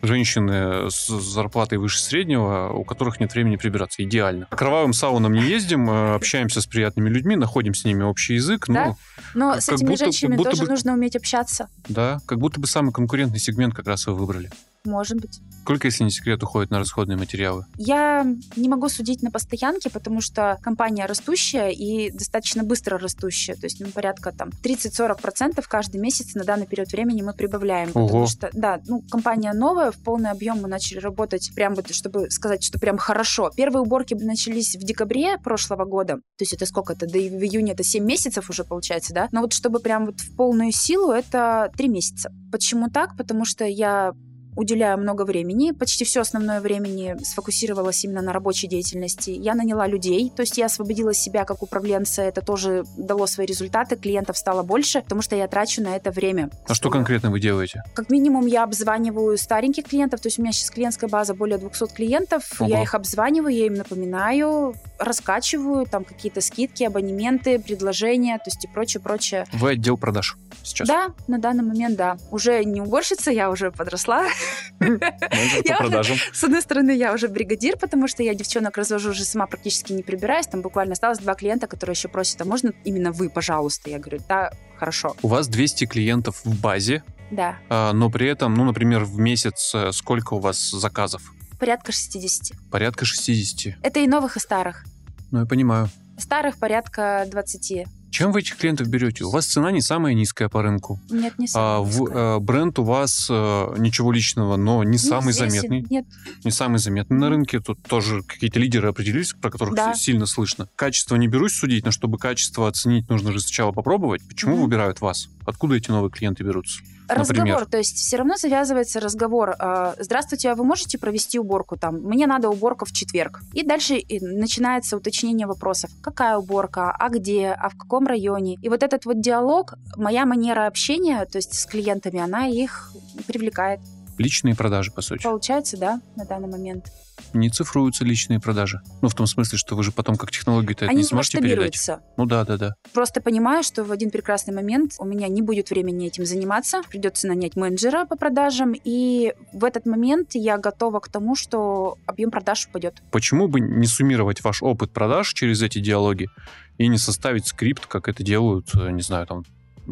Женщины 0.02 0.90
с 0.90 1.08
зарплатой 1.08 1.78
выше 1.78 2.00
среднего, 2.00 2.70
у 2.72 2.84
которых 2.84 3.20
нет 3.20 3.32
времени 3.34 3.56
прибираться. 3.56 4.02
Идеально. 4.02 4.46
К 4.46 4.56
кровавым 4.56 4.92
саунам 4.92 5.32
не 5.34 5.42
ездим, 5.42 5.90
э, 5.90 6.14
общаемся 6.14 6.60
с 6.60 6.66
приятными 6.66 7.08
людьми, 7.08 7.36
находим 7.36 7.74
с 7.74 7.84
ними 7.84 8.02
общий 8.02 8.34
язык. 8.34 8.66
Да? 8.68 8.86
Ну, 8.86 8.96
Но 9.34 9.52
Как 9.52 9.62
с 9.62 9.68
этими 9.68 9.88
будто- 9.88 9.98
женщинами 10.04 10.36
будто 10.36 10.50
тоже 10.50 10.62
бы- 10.64 10.68
нужно 10.70 10.92
уметь 10.94 11.16
общаться. 11.16 11.68
да, 11.88 12.20
как 12.26 12.38
будто 12.38 12.60
бы 12.60 12.66
самый 12.66 12.92
конкурентный 12.92 13.38
сегмент 13.38 13.74
как 13.74 13.86
раз 13.86 14.06
вы 14.06 14.14
выбрали. 14.14 14.50
Может 14.84 15.20
быть. 15.20 15.40
Сколько, 15.60 15.88
если 15.88 16.04
не 16.04 16.10
секрет, 16.10 16.42
уходит 16.42 16.70
на 16.70 16.78
расходные 16.78 17.18
материалы? 17.18 17.66
Я 17.76 18.26
не 18.56 18.68
могу 18.68 18.88
судить 18.88 19.22
на 19.22 19.30
постоянке, 19.30 19.90
потому 19.90 20.22
что 20.22 20.58
компания 20.62 21.04
растущая 21.04 21.70
и 21.70 22.10
достаточно 22.10 22.62
быстро 22.62 22.98
рыстущая. 22.98 23.56
То 23.56 23.64
есть 23.64 23.78
ну, 23.78 23.88
порядка 23.88 24.32
там 24.32 24.48
30-40% 24.64 25.62
каждый 25.68 26.00
месяц 26.00 26.34
на 26.34 26.44
данный 26.44 26.66
период 26.66 26.90
времени 26.92 27.20
мы 27.20 27.34
прибавляем. 27.34 27.90
Ого. 27.92 28.06
Потому 28.06 28.26
что, 28.26 28.48
да, 28.54 28.80
ну, 28.86 29.02
компания 29.10 29.52
новая, 29.52 29.90
в 29.90 29.98
полный 29.98 30.30
объем 30.30 30.62
мы 30.62 30.68
начали 30.68 30.98
работать 30.98 31.50
прям 31.54 31.74
вот, 31.74 31.92
чтобы 31.94 32.30
сказать, 32.30 32.64
что 32.64 32.80
прям 32.80 32.96
хорошо. 32.96 33.50
Первые 33.54 33.82
уборки 33.82 34.14
начались 34.14 34.76
в 34.76 34.80
декабре 34.82 35.36
прошлого 35.36 35.84
года. 35.84 36.16
То 36.16 36.42
есть 36.42 36.54
это 36.54 36.64
сколько? 36.64 36.94
Это 36.94 37.06
до 37.06 37.18
в 37.18 37.42
июня 37.44 37.74
это 37.74 37.84
7 37.84 38.02
месяцев 38.02 38.48
уже 38.48 38.64
получается, 38.64 39.12
да? 39.12 39.28
Но 39.30 39.42
вот 39.42 39.52
чтобы 39.52 39.80
прям 39.80 40.06
вот 40.06 40.20
в 40.20 40.34
полную 40.36 40.72
силу, 40.72 41.12
это 41.12 41.70
3 41.76 41.88
месяца. 41.88 42.32
Почему 42.50 42.88
так? 42.88 43.16
Потому 43.18 43.44
что 43.44 43.66
я 43.66 44.14
уделяю 44.56 44.98
много 44.98 45.22
времени. 45.24 45.72
Почти 45.72 46.04
все 46.04 46.20
основное 46.20 46.60
времени 46.60 47.16
сфокусировалось 47.22 48.04
именно 48.04 48.22
на 48.22 48.32
рабочей 48.32 48.66
деятельности. 48.66 49.30
Я 49.30 49.54
наняла 49.54 49.86
людей, 49.86 50.32
то 50.34 50.42
есть 50.42 50.58
я 50.58 50.66
освободила 50.66 51.14
себя 51.14 51.44
как 51.44 51.62
управленца. 51.62 52.22
Это 52.22 52.42
тоже 52.42 52.84
дало 52.96 53.26
свои 53.26 53.46
результаты. 53.46 53.96
Клиентов 53.96 54.36
стало 54.36 54.62
больше, 54.62 55.02
потому 55.02 55.22
что 55.22 55.36
я 55.36 55.48
трачу 55.48 55.82
на 55.82 55.96
это 55.96 56.10
время. 56.10 56.50
А 56.66 56.74
что 56.74 56.90
конкретно 56.90 57.30
вы 57.30 57.40
делаете? 57.40 57.82
Как 57.94 58.10
минимум 58.10 58.46
я 58.46 58.64
обзваниваю 58.64 59.36
стареньких 59.38 59.84
клиентов, 59.84 60.20
то 60.20 60.26
есть 60.26 60.38
у 60.38 60.42
меня 60.42 60.52
сейчас 60.52 60.70
клиентская 60.70 61.08
база 61.08 61.34
более 61.34 61.58
200 61.58 61.94
клиентов, 61.94 62.60
Ого. 62.60 62.68
я 62.68 62.82
их 62.82 62.94
обзваниваю, 62.94 63.54
я 63.54 63.66
им 63.66 63.74
напоминаю, 63.74 64.74
раскачиваю, 65.00 65.86
там 65.86 66.04
какие-то 66.04 66.40
скидки, 66.40 66.84
абонементы, 66.84 67.58
предложения, 67.58 68.36
то 68.38 68.44
есть 68.46 68.64
и 68.64 68.68
прочее, 68.68 69.00
прочее. 69.02 69.46
Вы 69.52 69.70
отдел 69.70 69.96
продаж 69.96 70.36
сейчас. 70.62 70.86
Да, 70.86 71.14
на 71.26 71.38
данный 71.38 71.64
момент, 71.64 71.96
да. 71.96 72.18
Уже 72.30 72.62
не 72.64 72.80
уборщица, 72.80 73.30
я 73.30 73.50
уже 73.50 73.70
подросла. 73.72 74.26
Я 74.80 74.88
уже- 74.88 75.76
продажам. 75.78 76.16
С 76.32 76.44
одной 76.44 76.62
стороны, 76.62 76.90
я 76.92 77.12
уже 77.12 77.28
бригадир, 77.28 77.76
потому 77.76 78.08
что 78.08 78.22
я 78.22 78.34
девчонок 78.34 78.76
развожу 78.76 79.10
уже 79.10 79.24
сама 79.24 79.46
практически 79.46 79.92
не 79.92 80.02
прибираюсь. 80.02 80.46
Там 80.46 80.62
буквально 80.62 80.92
осталось 80.92 81.18
два 81.18 81.34
клиента, 81.34 81.66
которые 81.66 81.92
еще 81.94 82.08
просят, 82.08 82.40
а 82.40 82.44
можно 82.44 82.72
именно 82.84 83.12
вы, 83.12 83.28
пожалуйста? 83.30 83.90
Я 83.90 83.98
говорю, 83.98 84.20
да, 84.28 84.52
хорошо. 84.78 85.16
У 85.22 85.28
вас 85.28 85.48
200 85.48 85.86
клиентов 85.86 86.40
в 86.44 86.60
базе, 86.60 87.02
Да, 87.30 87.56
а, 87.68 87.92
но 87.92 88.10
при 88.10 88.28
этом, 88.28 88.54
ну, 88.54 88.64
например, 88.64 89.04
в 89.04 89.18
месяц 89.18 89.72
э, 89.74 89.92
сколько 89.92 90.34
у 90.34 90.40
вас 90.40 90.70
заказов? 90.70 91.22
порядка 91.58 91.92
60. 91.92 92.56
Порядка 92.70 93.04
60. 93.04 93.74
Это 93.82 94.00
и 94.00 94.06
новых, 94.06 94.38
и 94.38 94.40
старых. 94.40 94.84
Ну, 95.30 95.40
я 95.40 95.46
понимаю. 95.46 95.88
Старых 96.18 96.58
порядка 96.58 97.26
20. 97.30 97.86
Чем 98.10 98.32
вы 98.32 98.40
этих 98.40 98.56
клиентов 98.56 98.88
берете? 98.88 99.24
У 99.24 99.30
вас 99.30 99.46
цена 99.46 99.70
не 99.70 99.80
самая 99.80 100.12
низкая 100.14 100.48
по 100.48 100.62
рынку. 100.62 100.98
Нет, 101.08 101.38
не 101.38 101.46
А, 101.46 101.48
самая 101.48 101.80
в- 101.80 102.00
низкая. 102.00 102.36
э, 102.36 102.38
бренд 102.40 102.78
у 102.80 102.82
вас 102.84 103.28
э, 103.30 103.74
ничего 103.78 104.10
личного, 104.12 104.56
но 104.56 104.82
не 104.82 104.92
Ну, 104.92 104.98
самый 104.98 105.32
здесь 105.32 105.52
заметный. 105.52 105.86
Нет, 105.88 106.04
Не 106.44 106.50
самый 106.50 106.78
заметный 106.80 107.16
на 107.16 107.30
рынке. 107.30 107.60
Тут 107.60 107.80
тоже 107.84 108.22
какие-то 108.22 108.58
лидеры 108.58 108.88
определились, 108.88 109.32
про 109.32 109.50
которых 109.50 109.74
Да. 109.76 109.94
сильно 109.94 110.26
слышно. 110.26 110.66
Качество 110.74 111.14
не 111.16 111.28
берусь 111.28 111.52
судить, 111.54 111.84
но 111.84 111.92
чтобы 111.92 112.18
качество 112.18 112.66
оценить, 112.68 113.08
нужно 113.08 113.32
же 113.32 113.40
сначала 113.40 113.70
попробовать. 113.72 114.26
Почему 114.28 114.54
Мгм. 114.56 114.64
выбирают 114.64 115.00
вас? 115.00 115.28
Откуда 115.46 115.76
эти 115.76 115.90
новые 115.90 116.10
клиенты 116.10 116.42
берутся? 116.42 116.80
Разговор, 117.14 117.48
например? 117.48 117.66
то 117.66 117.78
есть 117.78 117.96
все 117.96 118.16
равно 118.16 118.36
завязывается 118.36 119.00
разговор. 119.00 119.56
э, 119.58 119.94
Здравствуйте, 119.98 120.50
а 120.50 120.54
вы 120.54 120.64
можете 120.64 120.98
провести 120.98 121.38
уборку 121.38 121.76
там? 121.76 121.96
Мне 121.96 122.26
надо 122.26 122.48
уборка 122.48 122.84
в 122.84 122.92
четверг. 122.92 123.40
И 123.52 123.64
дальше 123.64 124.00
начинается 124.20 124.96
уточнение 124.96 125.46
вопросов. 125.46 125.90
Какая 126.02 126.36
уборка? 126.36 126.90
А 126.98 127.08
где? 127.08 127.48
А 127.48 127.68
в 127.68 127.76
каком 127.76 128.06
районе? 128.06 128.56
И 128.62 128.68
вот 128.68 128.82
этот 128.82 129.04
вот 129.04 129.20
диалог, 129.20 129.74
моя 129.96 130.26
манера 130.26 130.66
общения, 130.66 131.24
то 131.26 131.38
есть 131.38 131.54
с 131.54 131.66
клиентами, 131.66 132.20
она 132.20 132.46
их 132.46 132.92
привлекает. 133.26 133.80
Личные 134.20 134.54
продажи, 134.54 134.92
по 134.92 135.00
сути. 135.00 135.22
Получается, 135.22 135.78
да, 135.78 135.98
на 136.14 136.26
данный 136.26 136.48
момент. 136.48 136.92
Не 137.32 137.48
цифруются 137.48 138.04
личные 138.04 138.38
продажи. 138.38 138.82
Ну, 139.00 139.08
в 139.08 139.14
том 139.14 139.26
смысле, 139.26 139.56
что 139.56 139.76
вы 139.76 139.82
же 139.82 139.92
потом 139.92 140.16
как 140.16 140.30
технологию-то 140.30 140.84
это 140.84 140.94
не 140.94 141.04
сможете 141.04 141.38
передать. 141.38 141.88
Ну 142.18 142.26
да, 142.26 142.44
да, 142.44 142.58
да. 142.58 142.74
Просто 142.92 143.22
понимаю, 143.22 143.62
что 143.62 143.82
в 143.82 143.90
один 143.90 144.10
прекрасный 144.10 144.52
момент 144.52 144.92
у 144.98 145.06
меня 145.06 145.26
не 145.28 145.40
будет 145.40 145.70
времени 145.70 146.06
этим 146.06 146.26
заниматься, 146.26 146.82
придется 146.86 147.28
нанять 147.28 147.56
менеджера 147.56 148.04
по 148.04 148.14
продажам, 148.14 148.74
и 148.84 149.32
в 149.54 149.64
этот 149.64 149.86
момент 149.86 150.32
я 150.34 150.58
готова 150.58 151.00
к 151.00 151.08
тому, 151.08 151.34
что 151.34 151.96
объем 152.04 152.30
продаж 152.30 152.66
упадет. 152.66 153.02
Почему 153.10 153.48
бы 153.48 153.60
не 153.60 153.86
суммировать 153.86 154.44
ваш 154.44 154.62
опыт 154.62 154.92
продаж 154.92 155.32
через 155.32 155.62
эти 155.62 155.78
диалоги 155.78 156.28
и 156.76 156.88
не 156.88 156.98
составить 156.98 157.46
скрипт, 157.46 157.86
как 157.86 158.06
это 158.06 158.22
делают, 158.22 158.74
э, 158.74 158.90
не 158.90 159.00
знаю, 159.00 159.26
там, 159.26 159.44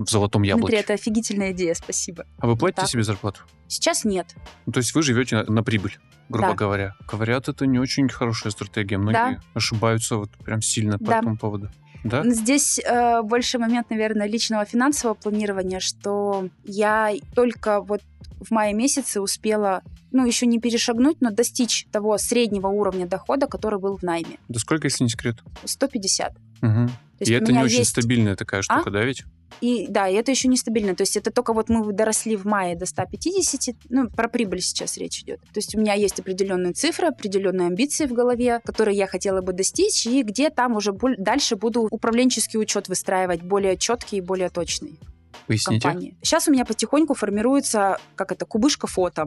в 0.04 0.08
золотом 0.08 0.42
Дмитрий, 0.42 0.56
яблоке? 0.56 0.76
это 0.76 0.92
офигительная 0.94 1.52
идея, 1.52 1.74
спасибо. 1.74 2.24
А 2.38 2.46
вы 2.46 2.56
платите 2.56 2.82
так. 2.82 2.90
себе 2.90 3.02
зарплату? 3.02 3.40
Сейчас 3.66 4.04
нет. 4.04 4.34
Ну, 4.66 4.72
то 4.72 4.78
есть 4.78 4.94
вы 4.94 5.02
живете 5.02 5.36
на, 5.36 5.44
на 5.52 5.62
прибыль, 5.62 5.98
грубо 6.28 6.50
Да. 6.50 6.54
говоря. 6.54 6.94
Говорят, 7.10 7.48
это 7.48 7.66
не 7.66 7.78
очень 7.78 8.08
хорошая 8.08 8.52
стратегия. 8.52 8.98
Многие 8.98 9.36
Да. 9.36 9.40
ошибаются 9.54 10.16
вот 10.16 10.30
прям 10.44 10.62
сильно 10.62 10.98
по 10.98 11.06
Да. 11.06 11.18
этому 11.18 11.36
поводу. 11.36 11.70
Да? 12.04 12.22
Здесь 12.24 12.78
э, 12.78 13.22
больше 13.22 13.58
момент, 13.58 13.90
наверное, 13.90 14.28
личного 14.28 14.64
финансового 14.64 15.14
планирования, 15.16 15.80
что 15.80 16.48
я 16.64 17.12
только 17.34 17.80
вот 17.80 18.02
в 18.40 18.50
мае 18.50 18.72
месяце 18.74 19.20
успела, 19.20 19.82
ну, 20.12 20.24
еще 20.26 20.46
не 20.46 20.58
перешагнуть, 20.58 21.20
но 21.20 21.30
достичь 21.30 21.86
того 21.92 22.16
среднего 22.18 22.68
уровня 22.68 23.06
дохода, 23.06 23.46
который 23.46 23.78
был 23.78 23.96
в 23.96 24.02
найме. 24.02 24.38
Да 24.48 24.58
сколько, 24.58 24.86
если 24.86 25.04
не 25.04 25.10
секрет? 25.10 25.38
150. 25.64 26.34
Мгм. 26.60 26.88
То 26.88 26.94
есть 27.22 27.30
И 27.30 27.34
это 27.34 27.52
не 27.52 27.58
очень 27.62 27.78
есть- 27.78 27.90
стабильная 27.90 28.36
такая 28.36 28.62
штука, 28.62 28.90
да, 28.90 29.02
ведь? 29.04 29.24
И 29.60 29.86
да, 29.88 30.06
и 30.08 30.14
это 30.14 30.30
еще 30.30 30.46
нестабильно. 30.46 30.94
То 30.94 31.02
есть 31.02 31.16
это 31.16 31.32
только 31.32 31.52
вот 31.52 31.68
мы 31.68 31.92
доросли 31.92 32.36
в 32.36 32.44
мае 32.44 32.76
до 32.76 32.86
150, 32.86 33.74
ну, 33.88 34.08
про 34.08 34.28
прибыль 34.28 34.60
сейчас 34.60 34.96
речь 34.98 35.20
идет. 35.22 35.40
То 35.40 35.56
есть 35.58 35.74
у 35.74 35.80
меня 35.80 35.94
есть 35.94 36.20
определенные 36.20 36.74
цифры, 36.74 37.08
определенные 37.08 37.66
амбиции 37.68 38.06
в 38.06 38.12
голове, 38.12 38.60
которые 38.64 38.96
я 38.96 39.06
хотела 39.06 39.40
бы 39.40 39.52
достичь, 39.52 40.06
и 40.06 40.22
где 40.22 40.50
там 40.50 40.76
уже 40.76 40.92
боль- 40.92 41.16
дальше 41.18 41.56
буду 41.56 41.88
управленческий 41.90 42.58
учет 42.60 42.88
выстраивать 42.88 43.42
более 43.42 43.76
четкий 43.76 44.18
и 44.18 44.20
более 44.20 44.50
точный 44.50 44.98
Поясните. 45.48 45.82
компании. 45.82 46.16
Сейчас 46.22 46.46
у 46.46 46.52
меня 46.52 46.64
потихоньку 46.64 47.14
формируется, 47.14 47.98
как 48.14 48.30
это, 48.30 48.46
кубышка 48.46 48.86
фото. 48.86 49.26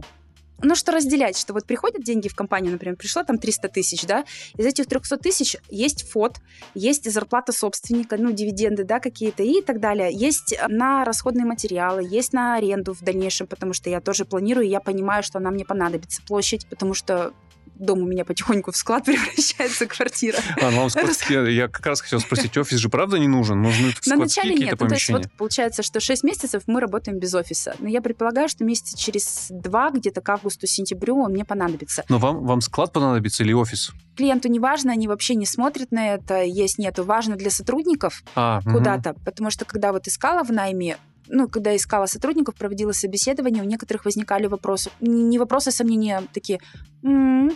Ну, 0.64 0.76
что 0.76 0.92
разделять, 0.92 1.38
что 1.38 1.54
вот 1.54 1.66
приходят 1.66 2.04
деньги 2.04 2.28
в 2.28 2.36
компанию, 2.36 2.72
например, 2.72 2.96
пришло 2.96 3.24
там 3.24 3.40
300 3.40 3.70
тысяч, 3.70 4.06
да, 4.06 4.26
из 4.56 4.64
этих 4.64 4.86
300 4.86 5.18
тысяч 5.18 5.58
есть 5.70 6.08
фот, 6.08 6.36
есть 6.76 7.12
зарплата 7.12 7.52
собственника, 7.52 8.16
ну, 8.18 8.32
дивиденды, 8.32 8.84
да, 8.84 9.00
какие-то 9.00 9.42
и 9.42 9.62
так 9.62 9.80
далее. 9.80 10.12
Есть 10.14 10.56
на 10.68 11.04
расходные 11.04 11.46
материалы, 11.46 12.04
есть 12.08 12.32
на 12.32 12.56
аренду 12.56 12.94
в 12.94 13.02
дальнейшем, 13.02 13.48
потому 13.48 13.74
что 13.74 13.90
я 13.90 14.02
тоже 14.02 14.24
планирую, 14.24 14.68
я 14.68 14.80
понимаю, 14.80 15.24
что 15.24 15.40
она 15.40 15.50
мне 15.50 15.66
понадобится, 15.66 16.22
площадь, 16.28 16.68
потому 16.68 16.94
что 16.94 17.34
дом 17.82 18.00
у 18.00 18.06
меня 18.06 18.26
потихоньку 18.26 18.72
в 18.72 18.76
склад 18.76 19.06
превращается 19.06 19.86
квартира. 19.86 20.38
А, 20.62 20.72
ну, 20.72 20.82
вам 20.82 20.89
сказать, 20.89 21.20
я, 21.30 21.67
как 21.67 21.86
раз 21.86 22.02
хотел 22.02 22.20
спросить, 22.20 22.58
офис 22.58 22.78
же 22.78 22.89
правда 22.89 23.17
не 23.17 23.28
нужен? 23.28 23.62
Нужны 23.62 23.88
На 23.88 23.91
складские 23.91 24.17
начале 24.17 24.56
нет. 24.56 24.80
Ну, 24.80 24.88
то 24.88 24.94
есть 24.94 25.10
вот 25.10 25.32
получается, 25.38 25.84
что 25.84 26.00
6 26.00 26.24
месяцев 26.24 26.63
мы 26.67 26.80
работаем 26.80 27.20
без 27.20 27.34
офиса. 27.34 27.76
Но 27.80 27.88
я 27.88 28.02
предполагаю, 28.02 28.50
что 28.50 28.63
месяца 28.63 28.98
через 28.98 29.48
два, 29.50 29.91
где-то 29.91 30.22
к 30.22 30.30
августу-сентябрю, 30.30 31.17
он 31.22 31.32
мне 31.32 31.46
понадобится. 31.46 32.04
Но 32.10 32.17
вам, 32.17 32.46
вам 32.46 32.62
склад 32.62 32.94
понадобится 32.94 33.44
или 33.44 33.54
офис? 33.54 33.91
Клиенту 34.15 34.50
не 34.50 34.60
важно, 34.60 34.91
они 34.91 35.08
вообще 35.08 35.36
не 35.36 35.46
смотрят 35.46 35.91
на 35.91 36.13
это, 36.13 36.44
есть 36.44 36.78
нету. 36.78 37.04
Важно 37.04 37.36
для 37.36 37.50
сотрудников 37.50 38.24
А, 38.36 38.62
куда-то, 38.62 39.15
потому 39.26 39.50
что 39.50 39.65
когда 39.65 39.91
вот 39.91 40.08
искала 40.08 40.44
в 40.44 40.52
найме, 40.52 40.98
ну, 41.28 41.48
когда 41.48 41.76
искала 41.76 42.06
сотрудников, 42.08 42.56
проводила 42.56 42.91
собеседование, 42.91 43.63
у 43.63 43.65
некоторых 43.65 44.06
возникали 44.06 44.48
вопросы. 44.48 44.91
Не 45.00 45.39
вопросы, 45.39 45.70
а 45.70 45.72
сомнения 45.72 46.24
такие. 46.34 46.60
«М, 47.04 47.52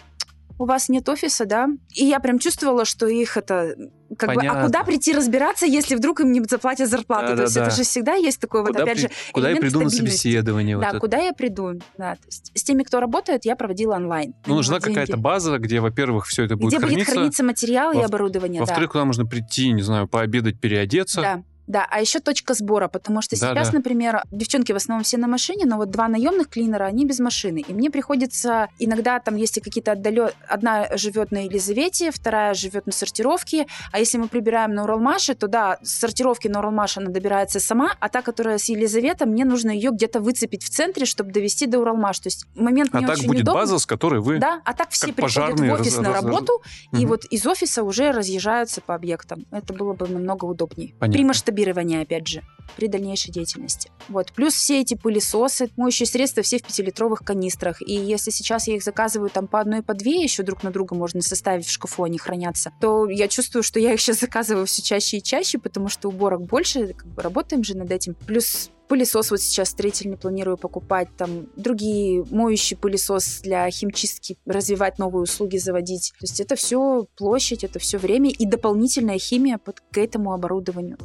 у 0.58 0.66
вас 0.66 0.90
нет 0.90 1.08
офиса, 1.10 1.46
да? 1.46 1.68
И 1.94 2.06
я 2.06 2.20
прям 2.20 2.40
чувствовала, 2.40 2.86
что 2.86 3.08
их 3.08 3.38
это... 3.38 3.76
Как 4.18 4.36
бы, 4.36 4.46
а 4.46 4.64
куда 4.66 4.84
прийти 4.84 5.14
разбираться, 5.14 5.66
если 5.66 5.96
вдруг 5.96 6.20
им 6.22 6.32
не 6.32 6.42
заплатят 6.44 6.90
зарплату? 6.90 7.36
То 7.36 7.42
есть 7.42 7.56
Да-да-да. 7.56 7.68
это 7.68 7.76
же 7.76 7.84
всегда 7.84 8.14
есть 8.14 8.40
такой 8.40 8.62
вот, 8.62 8.68
Куда, 8.70 8.84
опять 8.84 8.96
при- 8.98 9.02
же, 9.02 9.10
куда 9.34 9.50
я 9.50 9.56
приду 9.58 9.82
на 9.82 9.90
собеседование? 9.90 10.78
Да, 10.78 10.82
вот 10.86 10.90
это? 10.90 11.00
куда 11.00 11.18
я 11.18 11.34
приду? 11.34 11.74
Да, 11.98 12.16
то 12.16 12.26
есть 12.28 12.52
с 12.56 12.64
теми, 12.64 12.84
кто 12.84 13.00
работает, 13.00 13.46
я 13.46 13.56
проводила 13.56 13.96
онлайн. 13.96 14.34
Ну, 14.46 14.56
нужна 14.56 14.80
какая-то 14.80 15.18
база, 15.18 15.58
где, 15.58 15.80
во-первых, 15.80 16.28
все 16.28 16.44
это 16.44 16.56
будет 16.56 16.70
Где 16.70 16.80
будет 16.80 16.90
храниться. 16.92 17.12
храниться 17.14 17.44
материал 17.44 17.92
и 17.94 17.98
Во- 17.98 18.06
оборудование, 18.06 18.60
да. 18.60 18.66
Во-вторых, 18.66 18.92
куда 18.92 19.06
можно 19.06 19.26
прийти, 19.26 19.72
не 19.72 19.82
знаю, 19.82 20.08
пообедать, 20.08 20.60
переодеться. 20.62 21.22
Да. 21.22 21.44
Да, 21.68 21.88
а 21.90 22.00
еще 22.02 22.20
точка 22.20 22.54
сбора, 22.54 22.88
потому 22.88 23.22
что 23.22 23.40
Да, 23.40 23.52
сейчас, 23.54 23.70
да. 23.70 23.78
например, 23.78 24.22
девчонки 24.32 24.72
в 24.72 24.76
основном 24.76 25.04
все 25.04 25.18
на 25.18 25.28
машине, 25.28 25.66
но 25.66 25.78
вот 25.78 25.90
два 25.90 26.08
наемных 26.08 26.50
клинера, 26.50 26.86
они 26.86 27.06
без 27.06 27.20
машины. 27.20 27.64
И 27.68 27.74
мне 27.74 27.90
приходится 27.90 28.70
иногда 28.80 29.20
там, 29.20 29.36
если 29.36 29.60
какие-то 29.60 29.94
отдален... 29.94 30.30
Одна 30.48 30.88
живет 30.96 31.32
на 31.32 31.46
Елизавете, 31.46 32.12
вторая 32.12 32.54
живет 32.54 32.86
на 32.86 32.92
сортировке, 32.92 33.66
а 33.92 34.00
если 34.00 34.18
мы 34.18 34.28
прибираем 34.28 34.74
на 34.74 34.84
Уралмаше, 34.84 35.34
то 35.36 35.48
да, 35.48 35.78
с 35.82 35.92
сортировки 36.00 36.48
на 36.48 36.60
Уралмаш 36.60 36.98
она 36.98 37.10
добирается 37.10 37.60
сама, 37.60 37.92
а 38.00 38.10
та, 38.10 38.22
которая 38.22 38.58
с 38.58 38.66
Елизавета, 38.70 39.26
мне 39.26 39.46
нужно 39.46 39.72
ее 39.72 39.90
где-то 39.92 40.20
выцепить 40.20 40.64
в 40.64 40.70
центре, 40.70 41.06
чтобы 41.06 41.32
довести 41.32 41.66
до 41.66 41.80
Уралмаш. 41.80 42.20
То 42.20 42.28
есть 42.28 42.46
момент 42.56 42.90
А 42.94 43.00
не 43.02 43.08
так 43.08 43.18
очень 43.18 43.28
будет 43.28 43.42
удобный. 43.44 43.62
база, 43.62 43.80
с 43.80 43.86
которой 43.86 44.22
вы... 44.22 44.38
Да, 44.40 44.62
а 44.66 44.74
так 44.74 44.90
все 44.92 45.12
приходят 45.14 45.60
в 45.60 45.64
офис 45.74 45.96
раз- 45.98 46.06
на 46.06 46.14
раз- 46.14 46.24
работу, 46.24 46.62
и 46.92 46.98
Мгм. 46.98 47.08
вот 47.08 47.26
из 47.26 47.46
офиса 47.48 47.84
уже 47.84 48.12
разъезжаются 48.12 48.82
по 48.82 48.94
объектам. 48.96 49.46
Это 49.52 49.74
было 49.74 49.94
бы 49.94 50.08
намного 50.08 50.46
удобнее. 50.46 50.94
Понятно. 51.00 51.14
При 51.18 51.24
масштабировании, 51.56 52.02
опять 52.02 52.28
же, 52.28 52.44
при 52.78 52.88
дальнейшей 52.88 53.32
деятельности. 53.32 53.92
Вот. 54.10 54.34
Плюс 54.34 54.54
все 54.54 54.82
эти 54.82 54.96
пылесосы, 54.96 55.70
моющие 55.78 56.06
средства 56.06 56.44
все 56.44 56.58
в 56.58 56.64
пятилитровых 56.64 57.20
канистрах. 57.20 57.82
И 57.82 57.94
если 57.94 58.32
сейчас 58.32 58.68
я 58.68 58.76
их 58.76 58.84
заказываю 58.84 59.30
там 59.30 59.48
по 59.48 59.60
одной, 59.60 59.82
по 59.82 59.94
две, 59.94 60.22
еще 60.22 60.44
друг 60.44 60.64
на 60.64 60.72
друга 60.72 60.96
можно 60.96 61.22
составить 61.22 61.66
в 61.66 61.72
шкафу, 61.72 62.04
они 62.04 62.18
хранятся, 62.18 62.74
то 62.82 63.08
я 63.10 63.28
чувствую, 63.28 63.64
что 63.64 63.80
я 63.80 63.94
их 63.94 64.02
сейчас 64.02 64.20
заказываю 64.20 64.66
все 64.66 64.82
чаще 64.82 65.18
и 65.18 65.24
чаще, 65.24 65.58
потому 65.58 65.90
что 65.90 66.10
уборок 66.10 66.42
больше, 66.42 66.94
как 66.94 67.08
бы 67.08 67.22
работаем 67.22 67.64
же 67.64 67.78
над 67.78 67.92
этим. 67.92 68.16
Плюс 68.16 68.72
Пылесос 68.88 69.32
вот 69.32 69.42
сейчас 69.42 69.70
строительный 69.70 70.16
планирую 70.16 70.58
покупать, 70.58 71.08
там 71.18 71.48
другие 71.56 72.24
моющий 72.30 72.78
пылесос 72.78 73.40
для 73.42 73.70
химчистки, 73.72 74.38
развивать 74.46 75.00
новые 75.00 75.24
услуги, 75.24 75.58
заводить. 75.58 76.14
То 76.20 76.26
есть 76.26 76.40
это 76.40 76.56
все 76.56 77.08
площадь, 77.18 77.64
это 77.64 77.80
все 77.80 77.98
время 77.98 78.30
и 78.30 78.46
дополнительная 78.46 79.18
химия 79.18 79.58
под, 79.58 79.82
к 79.92 79.98
этому 79.98 80.34
оборудованию. 80.34 80.98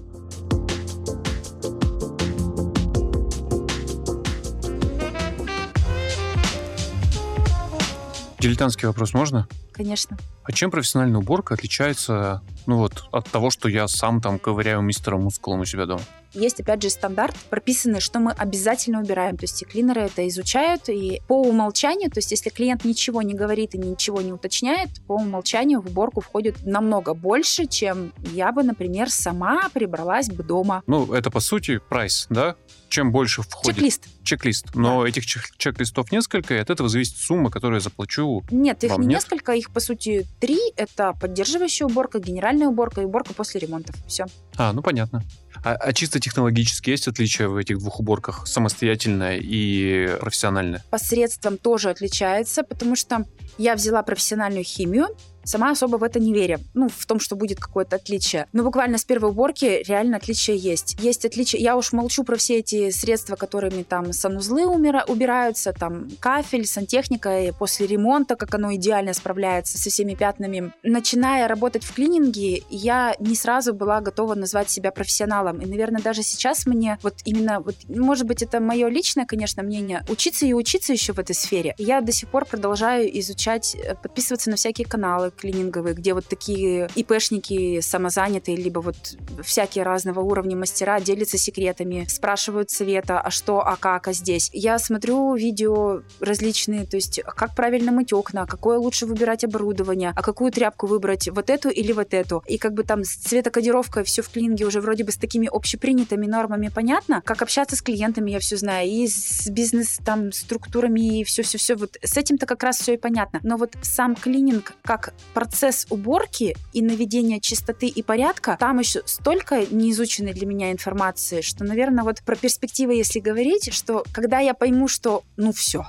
Дилетантский 8.41 8.89
вопрос 8.89 9.15
можно? 9.15 9.47
Конечно. 9.81 10.19
А 10.45 10.53
чем 10.53 10.71
профессиональная 10.71 11.21
уборка 11.21 11.55
отличается, 11.55 12.43
ну 12.67 12.77
вот, 12.77 13.05
от 13.13 13.27
того, 13.31 13.49
что 13.49 13.67
я 13.67 13.89
сам 13.89 14.21
там 14.21 14.39
ковыряю 14.39 14.83
мистера 14.83 15.17
мускулом 15.17 15.61
у 15.61 15.65
себя 15.65 15.87
дома? 15.87 16.03
Есть, 16.33 16.61
опять 16.61 16.83
же, 16.83 16.91
стандарт, 16.91 17.35
прописанный, 17.49 18.01
что 18.01 18.21
мы 18.21 18.31
обязательно 18.33 19.01
убираем. 19.01 19.37
То 19.37 19.45
есть 19.45 19.63
и 19.63 19.65
клинеры 19.65 20.03
это 20.03 20.29
изучают, 20.29 20.89
и 20.89 21.23
по 21.27 21.41
умолчанию, 21.43 22.11
то 22.11 22.19
есть 22.19 22.31
если 22.31 22.51
клиент 22.51 22.85
ничего 22.85 23.23
не 23.23 23.35
говорит 23.35 23.75
и 23.75 23.79
ничего 23.79 24.21
не 24.21 24.33
уточняет, 24.33 24.91
по 25.07 25.15
умолчанию 25.15 25.81
в 25.81 25.87
уборку 25.87 26.21
входит 26.21 26.65
намного 26.65 27.15
больше, 27.15 27.67
чем 27.67 28.13
я 28.33 28.53
бы, 28.53 28.63
например, 28.63 29.11
сама 29.11 29.69
прибралась 29.73 30.29
бы 30.29 30.45
дома. 30.45 30.83
Ну, 30.87 31.13
это, 31.13 31.31
по 31.31 31.41
сути, 31.41 31.79
прайс, 31.89 32.27
да? 32.31 32.55
Чем 32.89 33.13
больше 33.13 33.43
входит... 33.43 33.77
Чек-лист. 33.77 34.09
Чек-лист. 34.23 34.75
Но 34.75 35.07
этих 35.07 35.27
чек- 35.27 35.57
чек-листов 35.57 36.13
несколько, 36.13 36.55
и 36.55 36.59
от 36.59 36.71
этого 36.71 36.89
зависит 36.89 37.17
сумма, 37.17 37.51
которую 37.51 37.79
я 37.79 37.81
заплачу. 37.81 38.43
Нет, 38.51 38.85
их 38.85 38.91
Вам 38.91 39.01
не 39.03 39.09
нет? 39.09 39.23
несколько, 39.23 39.53
их, 39.53 39.70
по 39.73 39.81
сути, 39.81 40.27
три. 40.41 40.59
Это 40.77 41.15
поддерживающая 41.21 41.87
уборка, 41.87 42.19
генеральная 42.19 42.69
уборка 42.69 43.01
и 43.01 43.05
уборка 43.05 43.35
после 43.35 43.61
ремонтов. 43.61 43.95
Все. 44.07 44.27
А, 44.57 44.73
ну 44.73 44.83
понятно. 44.83 45.23
А, 45.65 45.75
а 45.75 45.93
чисто 45.93 46.21
технологически 46.21 46.91
есть 46.91 47.09
отличия 47.09 47.49
в 47.49 47.57
этих 47.57 47.79
двух 47.79 48.01
уборках? 48.01 48.47
Самостоятельная 48.47 49.39
и 49.41 50.17
профессиональная? 50.21 50.85
Посредством 50.91 51.59
тоже 51.59 51.91
отличается, 51.91 52.63
потому 52.63 52.97
что 52.97 53.27
я 53.59 53.75
взяла 53.75 54.03
профессиональную 54.03 54.65
химию, 54.65 55.09
Сама 55.45 55.71
особо 55.71 55.97
в 55.97 56.03
это 56.03 56.21
не 56.21 56.33
верю. 56.33 56.59
Ну, 56.75 56.89
в 56.89 57.07
том, 57.07 57.21
что 57.21 57.37
будет 57.37 57.59
какое-то 57.61 57.97
отличие. 57.97 58.47
Но 58.53 58.63
буквально 58.63 58.99
с 58.99 59.05
первой 59.05 59.31
уборки 59.31 59.83
реально 59.87 60.17
отличие 60.19 60.57
есть. 60.57 60.97
Есть 61.01 61.25
отличие. 61.25 61.63
Я 61.63 61.77
уж 61.77 61.93
молчу 61.93 62.25
про 62.25 62.37
все 62.37 62.59
эти 62.59 62.91
средства, 62.91 63.37
которыми 63.37 63.83
там 63.83 64.13
санузлы 64.13 64.67
умира... 64.67 65.05
убираются, 65.09 65.73
там 65.73 66.09
кафель, 66.21 66.67
сантехника, 66.67 67.41
и 67.41 67.53
после 67.53 67.87
ремонта, 67.87 68.37
как 68.37 68.55
оно 68.55 68.75
идеально 68.75 69.15
справляется 69.15 69.79
со 69.79 69.91
всеми 69.91 70.15
пятнами. 70.15 70.73
Начиная 70.83 71.49
работать 71.49 71.85
в 71.85 71.95
клининге, 71.95 72.63
я 72.71 73.15
не 73.19 73.35
сразу 73.35 73.75
была 73.75 74.01
готова 74.01 74.35
назвать 74.35 74.71
себя 74.71 74.91
профессионалом. 74.91 75.61
И, 75.61 75.67
наверное, 75.67 76.03
даже 76.03 76.23
сейчас 76.23 76.67
мне 76.67 76.99
вот 77.03 77.15
именно, 77.25 77.61
вот, 77.61 77.77
может 77.89 78.27
быть, 78.27 78.43
это 78.43 78.61
мое 78.61 78.89
личное, 78.89 79.27
конечно, 79.27 79.63
мнение, 79.63 80.05
учиться 80.09 80.47
и 80.47 80.53
учиться 80.53 80.93
еще 80.93 81.13
в 81.13 81.19
этой 81.19 81.35
сфере. 81.35 81.75
Я 81.79 82.01
до 82.01 82.13
сих 82.13 82.29
пор 82.29 82.45
продолжаю 82.45 83.19
изучать, 83.21 83.75
э, 83.75 83.95
подписываться 83.95 84.51
на 84.51 84.57
всякие 84.57 84.87
каналы 84.87 85.30
клининговые, 85.37 85.95
где 85.95 86.15
вот 86.15 86.27
такие 86.27 86.89
ИПшники 86.95 87.81
самозанятые, 87.81 88.57
либо 88.57 88.81
вот 88.81 88.97
всякие 89.43 89.85
разного 89.85 90.21
уровня 90.21 90.57
мастера 90.57 91.01
делятся 91.01 91.39
секретами, 91.39 92.07
спрашивают 92.09 92.71
совета, 92.71 93.21
а 93.21 93.31
что, 93.31 93.61
а 93.61 93.77
как, 93.77 94.09
а 94.09 94.13
здесь. 94.13 94.51
Я 94.53 94.79
смотрю 94.79 95.35
видео 95.35 96.03
различные, 96.21 96.87
то 96.87 96.97
есть 96.97 97.21
как 97.25 97.55
правильно 97.55 97.93
мыть 97.93 98.13
окна, 98.13 98.47
какое 98.47 98.79
лучше 98.79 99.07
выбирать 99.07 99.45
оборудование, 99.45 100.13
а 100.15 100.23
какую 100.23 100.53
тряпку 100.53 100.87
выбрать, 100.87 101.29
вот 101.29 101.51
эту 101.51 101.69
или 101.69 101.93
вот 101.93 102.15
эту. 102.15 102.43
И 102.47 102.59
как 102.59 102.75
бы 102.75 102.83
там 102.83 103.05
с 103.05 103.15
цветокодировкой 103.17 104.05
все 104.05 104.23
в 104.23 104.29
клининге 104.29 104.67
уже 104.67 104.81
вроде 104.81 105.05
бы 105.05 105.13
с 105.13 105.17
такими 105.17 105.49
общепринятыми 105.51 106.27
нормами 106.27 106.71
понятно, 106.75 107.23
как 107.25 107.43
общаться 107.43 107.77
с 107.77 107.83
клиентами 107.83 108.31
я 108.31 108.39
все 108.39 108.57
знаю, 108.57 108.89
и 108.89 109.07
с 109.07 109.49
бизнес 109.49 109.99
там 110.05 110.33
структурами, 110.33 111.21
и 111.21 111.25
все-все-все. 111.25 111.77
Вот 111.77 111.97
с 112.03 112.17
этим-то 112.17 112.47
как 112.47 112.63
раз 112.63 112.79
все 112.79 112.95
и 112.95 112.97
понятно. 112.97 113.41
Но 113.43 113.57
вот 113.57 113.75
сам 113.83 114.15
клининг 114.15 114.75
как 114.83 115.15
процесс 115.35 115.87
уборки 115.91 116.57
и 116.73 116.83
наведения 116.83 117.41
чистоты 117.41 117.87
и 117.87 118.03
порядка, 118.03 118.57
там 118.59 118.79
еще 118.79 119.03
столько 119.07 119.65
неизученной 119.71 120.33
для 120.33 120.47
меня 120.47 120.73
информации, 120.73 121.41
что, 121.41 121.65
наверное, 121.65 122.05
вот 122.05 122.23
про 122.23 122.37
перспективы, 122.37 122.95
если 122.95 123.21
говорить, 123.21 123.73
что 123.73 124.05
когда 124.13 124.39
я 124.41 124.55
пойму, 124.55 124.89
что 124.89 125.23
ну 125.37 125.53
все, 125.53 125.85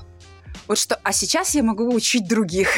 вот 0.67 0.77
что, 0.77 0.99
а 1.03 1.11
сейчас 1.13 1.55
я 1.55 1.63
могу 1.63 1.93
учить 1.93 2.27
других. 2.27 2.69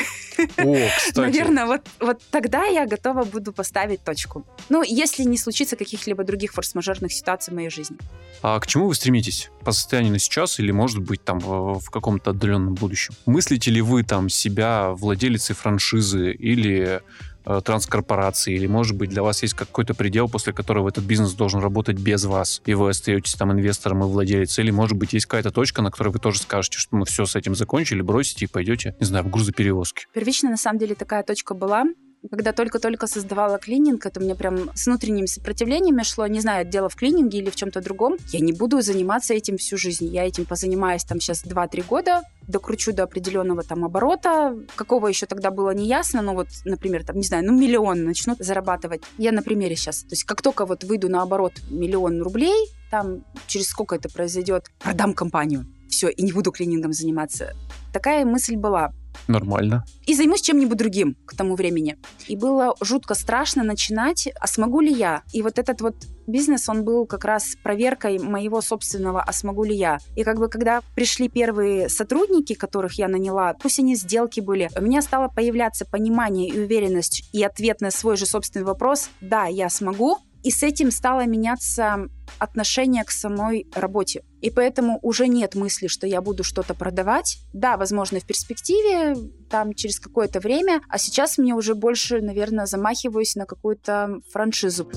О, 0.57 0.75
кстати. 0.97 1.19
Наверное, 1.19 1.65
вот, 1.65 1.81
вот 1.99 2.21
тогда 2.31 2.65
я 2.65 2.85
готова 2.85 3.23
буду 3.23 3.53
поставить 3.53 4.03
точку. 4.03 4.45
Ну, 4.69 4.83
если 4.83 5.23
не 5.23 5.37
случится 5.37 5.75
каких-либо 5.75 6.23
других 6.23 6.53
форс-мажорных 6.53 7.11
ситуаций 7.11 7.51
в 7.51 7.55
моей 7.55 7.69
жизни. 7.69 7.97
А 8.41 8.59
к 8.59 8.67
чему 8.67 8.87
вы 8.87 8.95
стремитесь? 8.95 9.49
По 9.63 9.71
состоянию 9.71 10.13
на 10.13 10.19
сейчас 10.19 10.59
или, 10.59 10.71
может 10.71 10.99
быть, 10.99 11.23
там 11.23 11.39
в 11.39 11.89
каком-то 11.89 12.31
отдаленном 12.31 12.73
будущем? 12.73 13.13
Мыслите 13.25 13.71
ли 13.71 13.81
вы 13.81 14.03
там 14.03 14.29
себя 14.29 14.91
владелицей 14.91 15.55
франшизы 15.55 16.31
или 16.31 17.01
транскорпорации, 17.43 18.53
или, 18.53 18.67
может 18.67 18.95
быть, 18.95 19.09
для 19.09 19.23
вас 19.23 19.41
есть 19.41 19.53
какой-то 19.53 19.93
предел, 19.93 20.29
после 20.29 20.53
которого 20.53 20.89
этот 20.89 21.03
бизнес 21.03 21.33
должен 21.33 21.59
работать 21.59 21.97
без 21.97 22.25
вас, 22.25 22.61
и 22.65 22.73
вы 22.73 22.89
остаетесь 22.89 23.33
там 23.35 23.51
инвестором 23.51 24.03
и 24.03 24.07
владельцем, 24.07 24.63
или, 24.63 24.71
может 24.71 24.97
быть, 24.97 25.13
есть 25.13 25.25
какая-то 25.25 25.51
точка, 25.51 25.81
на 25.81 25.91
которой 25.91 26.09
вы 26.09 26.19
тоже 26.19 26.39
скажете, 26.39 26.77
что 26.77 26.95
мы 26.95 27.05
все 27.05 27.25
с 27.25 27.35
этим 27.35 27.55
закончили, 27.55 28.01
бросите 28.01 28.45
и 28.45 28.47
пойдете, 28.47 28.95
не 28.99 29.05
знаю, 29.05 29.25
в 29.25 29.29
грузоперевозки. 29.29 30.05
Первично, 30.13 30.49
на 30.49 30.57
самом 30.57 30.79
деле, 30.79 30.95
такая 30.95 31.23
точка 31.23 31.53
была, 31.53 31.85
когда 32.29 32.53
только-только 32.53 33.07
создавала 33.07 33.57
клининг, 33.57 34.05
это 34.05 34.19
у 34.19 34.23
меня 34.23 34.35
прям 34.35 34.69
с 34.75 34.85
внутренними 34.85 35.25
сопротивлениями 35.25 36.03
шло, 36.03 36.27
не 36.27 36.39
знаю, 36.39 36.65
дело 36.65 36.89
в 36.89 36.95
клининге 36.95 37.39
или 37.39 37.49
в 37.49 37.55
чем-то 37.55 37.81
другом. 37.81 38.17
Я 38.29 38.39
не 38.39 38.53
буду 38.53 38.81
заниматься 38.81 39.33
этим 39.33 39.57
всю 39.57 39.77
жизнь. 39.77 40.05
Я 40.05 40.25
этим 40.25 40.45
позанимаюсь 40.45 41.03
там 41.03 41.19
сейчас 41.19 41.43
2-3 41.45 41.85
года, 41.87 42.23
докручу 42.47 42.93
до 42.93 43.03
определенного 43.03 43.63
там 43.63 43.85
оборота, 43.85 44.57
какого 44.75 45.07
еще 45.07 45.25
тогда 45.25 45.51
было 45.51 45.71
не 45.71 45.87
ясно, 45.87 46.21
но 46.21 46.33
вот, 46.33 46.47
например, 46.65 47.03
там, 47.03 47.17
не 47.17 47.23
знаю, 47.23 47.45
ну, 47.45 47.57
миллион 47.57 48.03
начнут 48.03 48.39
зарабатывать. 48.39 49.03
Я 49.17 49.31
на 49.31 49.41
примере 49.41 49.75
сейчас. 49.75 50.01
То 50.01 50.11
есть 50.11 50.23
как 50.23 50.41
только 50.41 50.65
вот 50.65 50.83
выйду 50.83 51.09
на 51.09 51.21
оборот 51.21 51.53
миллион 51.69 52.21
рублей, 52.21 52.67
там 52.89 53.23
через 53.47 53.67
сколько 53.67 53.95
это 53.95 54.09
произойдет, 54.09 54.69
продам 54.79 55.13
компанию. 55.13 55.65
Все, 55.93 56.09
и 56.09 56.23
не 56.23 56.31
буду 56.31 56.51
клинингом 56.51 56.91
заниматься. 56.91 57.53
Такая 57.93 58.25
мысль 58.25 58.55
была. 58.55 58.91
Нормально. 59.27 59.85
И 60.07 60.15
займусь 60.15 60.41
чем-нибудь 60.41 60.75
другим 60.75 61.15
к 61.27 61.35
тому 61.35 61.55
времени. 61.55 61.97
И 62.27 62.35
было 62.35 62.75
жутко 62.81 63.13
страшно 63.13 63.63
начинать, 63.63 64.27
а 64.39 64.47
смогу 64.47 64.81
ли 64.81 64.91
я? 64.91 65.21
И 65.33 65.43
вот 65.43 65.59
этот 65.59 65.81
вот 65.81 65.95
бизнес, 66.25 66.67
он 66.67 66.83
был 66.83 67.05
как 67.05 67.25
раз 67.25 67.55
проверкой 67.61 68.17
моего 68.17 68.59
собственного, 68.61 69.21
а 69.21 69.31
смогу 69.31 69.63
ли 69.63 69.75
я? 69.75 69.99
И 70.15 70.23
как 70.23 70.39
бы 70.39 70.49
когда 70.49 70.81
пришли 70.95 71.29
первые 71.29 71.89
сотрудники, 71.89 72.55
которых 72.55 72.93
я 72.93 73.07
наняла, 73.07 73.53
пусть 73.53 73.77
они 73.77 73.95
сделки 73.95 74.39
были, 74.39 74.71
у 74.75 74.81
меня 74.81 75.03
стало 75.03 75.27
появляться 75.27 75.85
понимание 75.85 76.49
и 76.49 76.59
уверенность 76.59 77.29
и 77.33 77.43
ответ 77.43 77.81
на 77.81 77.91
свой 77.91 78.17
же 78.17 78.25
собственный 78.25 78.65
вопрос, 78.65 79.11
да, 79.21 79.45
я 79.45 79.69
смогу, 79.69 80.17
и 80.43 80.51
с 80.51 80.61
этим 80.61 80.91
стало 80.91 81.25
меняться 81.25 82.09
отношение 82.37 83.03
к 83.03 83.11
самой 83.11 83.67
работе. 83.73 84.23
И 84.41 84.49
поэтому 84.49 84.99
уже 85.01 85.27
нет 85.27 85.55
мысли, 85.55 85.87
что 85.87 86.05
я 86.05 86.21
буду 86.21 86.43
что-то 86.43 86.73
продавать. 86.73 87.39
Да, 87.53 87.77
возможно, 87.77 88.19
в 88.19 88.25
перспективе, 88.25 89.15
там, 89.49 89.73
через 89.73 89.99
какое-то 89.99 90.39
время, 90.39 90.81
а 90.89 90.97
сейчас 90.97 91.37
мне 91.37 91.53
уже 91.53 91.75
больше, 91.75 92.21
наверное, 92.21 92.65
замахиваюсь 92.65 93.35
на 93.35 93.45
какую-то 93.45 94.21
франшизу. 94.31 94.89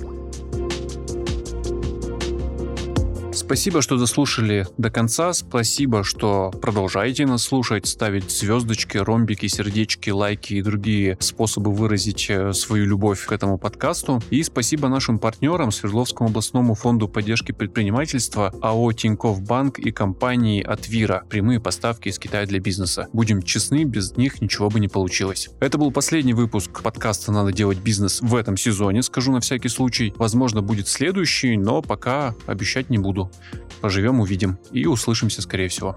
Спасибо, 3.46 3.80
что 3.80 3.96
дослушали 3.96 4.66
до 4.76 4.90
конца. 4.90 5.32
Спасибо, 5.32 6.02
что 6.02 6.50
продолжаете 6.50 7.26
нас 7.26 7.44
слушать, 7.44 7.86
ставить 7.86 8.28
звездочки, 8.28 8.98
ромбики, 8.98 9.46
сердечки, 9.46 10.10
лайки 10.10 10.54
и 10.54 10.62
другие 10.62 11.16
способы 11.20 11.72
выразить 11.72 12.26
э, 12.28 12.52
свою 12.52 12.86
любовь 12.86 13.24
к 13.24 13.30
этому 13.30 13.56
подкасту. 13.56 14.20
И 14.30 14.42
спасибо 14.42 14.88
нашим 14.88 15.20
партнерам 15.20 15.70
Свердловскому 15.70 16.30
областному 16.30 16.74
фонду 16.74 17.06
поддержки 17.06 17.52
предпринимательства, 17.52 18.52
АО 18.60 18.92
Тиньков 18.92 19.40
Банк 19.42 19.78
и 19.78 19.92
компании 19.92 20.60
Атвира. 20.60 21.22
Прямые 21.30 21.60
поставки 21.60 22.08
из 22.08 22.18
Китая 22.18 22.46
для 22.46 22.58
бизнеса. 22.58 23.06
Будем 23.12 23.42
честны, 23.42 23.84
без 23.84 24.16
них 24.16 24.40
ничего 24.40 24.70
бы 24.70 24.80
не 24.80 24.88
получилось. 24.88 25.50
Это 25.60 25.78
был 25.78 25.92
последний 25.92 26.34
выпуск 26.34 26.82
подкаста 26.82 27.30
«Надо 27.30 27.52
делать 27.52 27.78
бизнес» 27.78 28.20
в 28.22 28.34
этом 28.34 28.56
сезоне, 28.56 29.04
скажу 29.04 29.30
на 29.30 29.38
всякий 29.38 29.68
случай. 29.68 30.12
Возможно, 30.16 30.62
будет 30.62 30.88
следующий, 30.88 31.56
но 31.56 31.80
пока 31.80 32.34
обещать 32.48 32.90
не 32.90 32.98
буду. 32.98 33.30
Поживем, 33.80 34.20
увидим 34.20 34.58
и 34.72 34.86
услышимся, 34.86 35.42
скорее 35.42 35.68
всего. 35.68 35.94